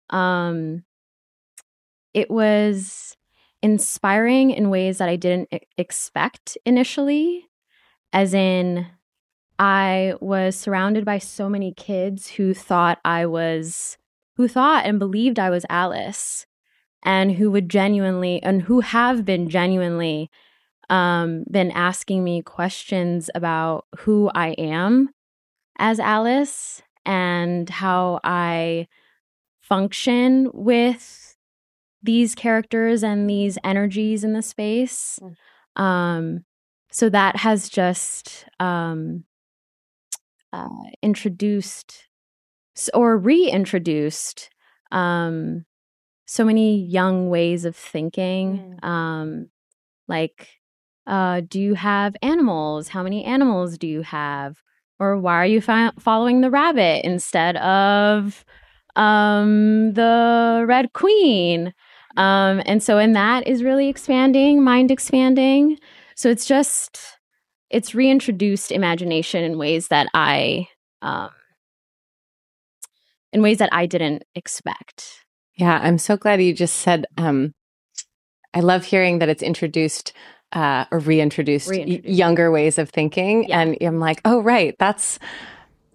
[0.10, 0.84] um,
[2.18, 3.16] it was
[3.62, 7.46] inspiring in ways that I didn't expect initially,
[8.12, 8.88] as in,
[9.60, 14.00] I was surrounded by so many kids who thought I was,
[14.36, 16.48] who thought and believed I was Alice,
[17.04, 20.32] and who would genuinely, and who have been genuinely,
[20.90, 25.10] um, been asking me questions about who I am
[25.78, 28.88] as Alice and how I
[29.62, 31.27] function with
[32.08, 35.20] these characters and these energies in the space.
[35.76, 36.46] Um,
[36.92, 39.26] so that has just um,
[40.54, 40.68] uh,
[41.04, 42.08] introduced
[42.94, 44.50] or reintroduced
[44.92, 45.66] um,
[46.26, 48.80] so many young ways of thinking.
[48.84, 49.50] Um,
[50.08, 50.48] like,
[51.06, 52.90] uh, do you have animals?
[52.90, 54.62] How many animals do you have?
[55.00, 58.44] Or why are you fi- following the rabbit instead of
[58.96, 61.74] um, the red queen?
[62.18, 65.78] Um, and so, and that is really expanding, mind expanding.
[66.16, 67.00] So it's just,
[67.70, 70.68] it's reintroduced imagination in ways that I,
[71.02, 71.30] um,
[73.32, 75.24] in ways that I didn't expect.
[75.56, 77.06] Yeah, I'm so glad you just said.
[77.18, 77.54] Um,
[78.54, 80.14] I love hearing that it's introduced
[80.54, 83.62] uh, or reintroduced, y- younger ways of thinking, Yeah.
[83.62, 85.20] and I'm like, oh right, that's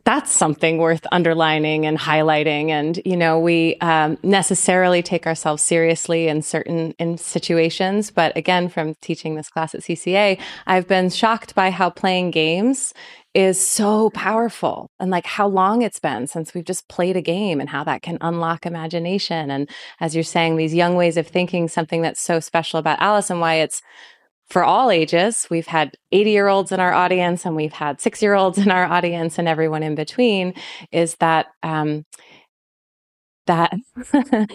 [0.04, 2.70] that's something worth underlining and highlighting.
[2.70, 8.68] And you know, we um, necessarily take ourselves seriously in certain in situations, but again,
[8.68, 12.92] from teaching this class at CCA, I've been shocked by how playing games
[13.34, 17.60] is so powerful and like how long it's been since we've just played a game
[17.60, 19.50] and how that can unlock imagination.
[19.50, 23.30] And as you're saying, these young ways of thinking, something that's so special about Alice
[23.30, 23.80] and why it's
[24.52, 25.46] for all ages.
[25.50, 28.70] We've had 80 year olds in our audience and we've had six year olds in
[28.70, 30.52] our audience and everyone in between
[30.92, 32.04] is that, um,
[33.46, 33.72] that,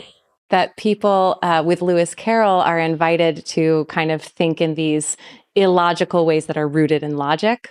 [0.50, 5.18] that people uh, with Lewis Carroll are invited to kind of think in these
[5.56, 7.70] illogical ways that are rooted in logic.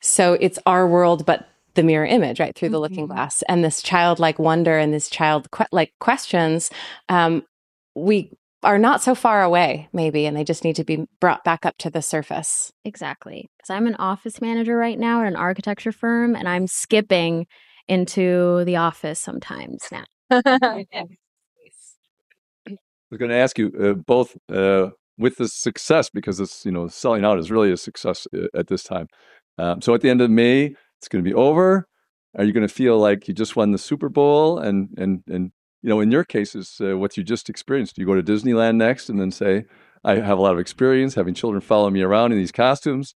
[0.00, 3.10] So it's our world, but the mirror image, right through the looking Mhm.
[3.14, 6.68] glass, and this childlike wonder and this childlike questions.
[7.08, 7.44] Um,
[7.94, 8.32] we
[8.62, 11.78] are not so far away, maybe, and they just need to be brought back up
[11.78, 12.72] to the surface.
[12.84, 13.48] Exactly.
[13.56, 17.46] Because I'm an office manager right now at an architecture firm, and I'm skipping
[17.88, 20.04] into the office sometimes now.
[20.30, 20.86] I
[23.10, 26.86] was going to ask you uh, both uh, with the success because it's you know
[26.86, 29.08] selling out is really a success uh, at this time.
[29.58, 31.88] Um, so at the end of May, it's going to be over.
[32.36, 35.50] Are you going to feel like you just won the Super Bowl and and and
[35.82, 37.96] you know in your cases uh, what you just experienced?
[37.96, 39.64] Do you go to Disneyland next and then say
[40.04, 43.14] I have a lot of experience having children follow me around in these costumes?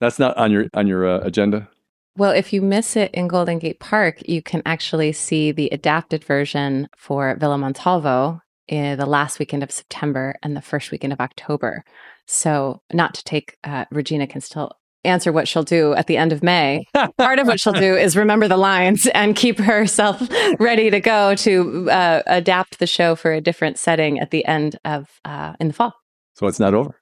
[0.00, 1.68] That's not on your on your uh, agenda.
[2.16, 6.22] Well, if you miss it in Golden Gate Park, you can actually see the adapted
[6.22, 11.20] version for Villa Montalvo in the last weekend of September and the first weekend of
[11.20, 11.84] October.
[12.26, 14.72] So, not to take, uh, Regina can still
[15.04, 16.86] answer what she'll do at the end of May.
[17.18, 20.22] Part of what she'll do is remember the lines and keep herself
[20.58, 24.78] ready to go to uh, adapt the show for a different setting at the end
[24.84, 25.94] of uh, in the fall.
[26.34, 27.00] So it's not over.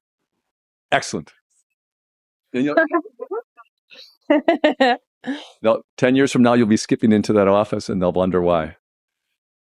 [0.91, 1.31] Excellent.
[2.53, 2.75] And
[5.97, 8.77] 10 years from now, you'll be skipping into that office and they'll wonder why.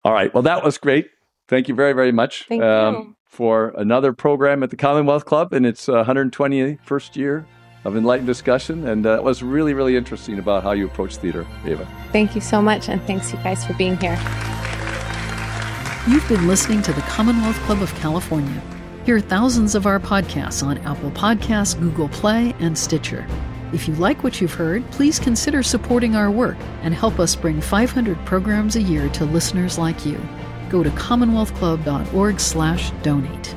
[0.03, 0.33] All right.
[0.33, 1.07] Well, that was great.
[1.47, 5.89] Thank you very, very much um, for another program at the Commonwealth Club in its
[5.89, 7.47] uh, 121st year
[7.87, 8.87] of enlightened discussion.
[8.87, 11.87] And uh, it was really, really interesting about how you approach theater, Ava.
[12.11, 14.19] Thank you so much, and thanks you guys for being here.
[16.07, 18.61] You've been listening to the Commonwealth Club of California.
[19.05, 23.25] Hear thousands of our podcasts on Apple Podcasts, Google Play, and Stitcher.
[23.71, 27.61] If you like what you've heard, please consider supporting our work and help us bring
[27.61, 30.19] 500 programs a year to listeners like you.
[30.69, 33.56] Go to commonwealthclub.org/donate.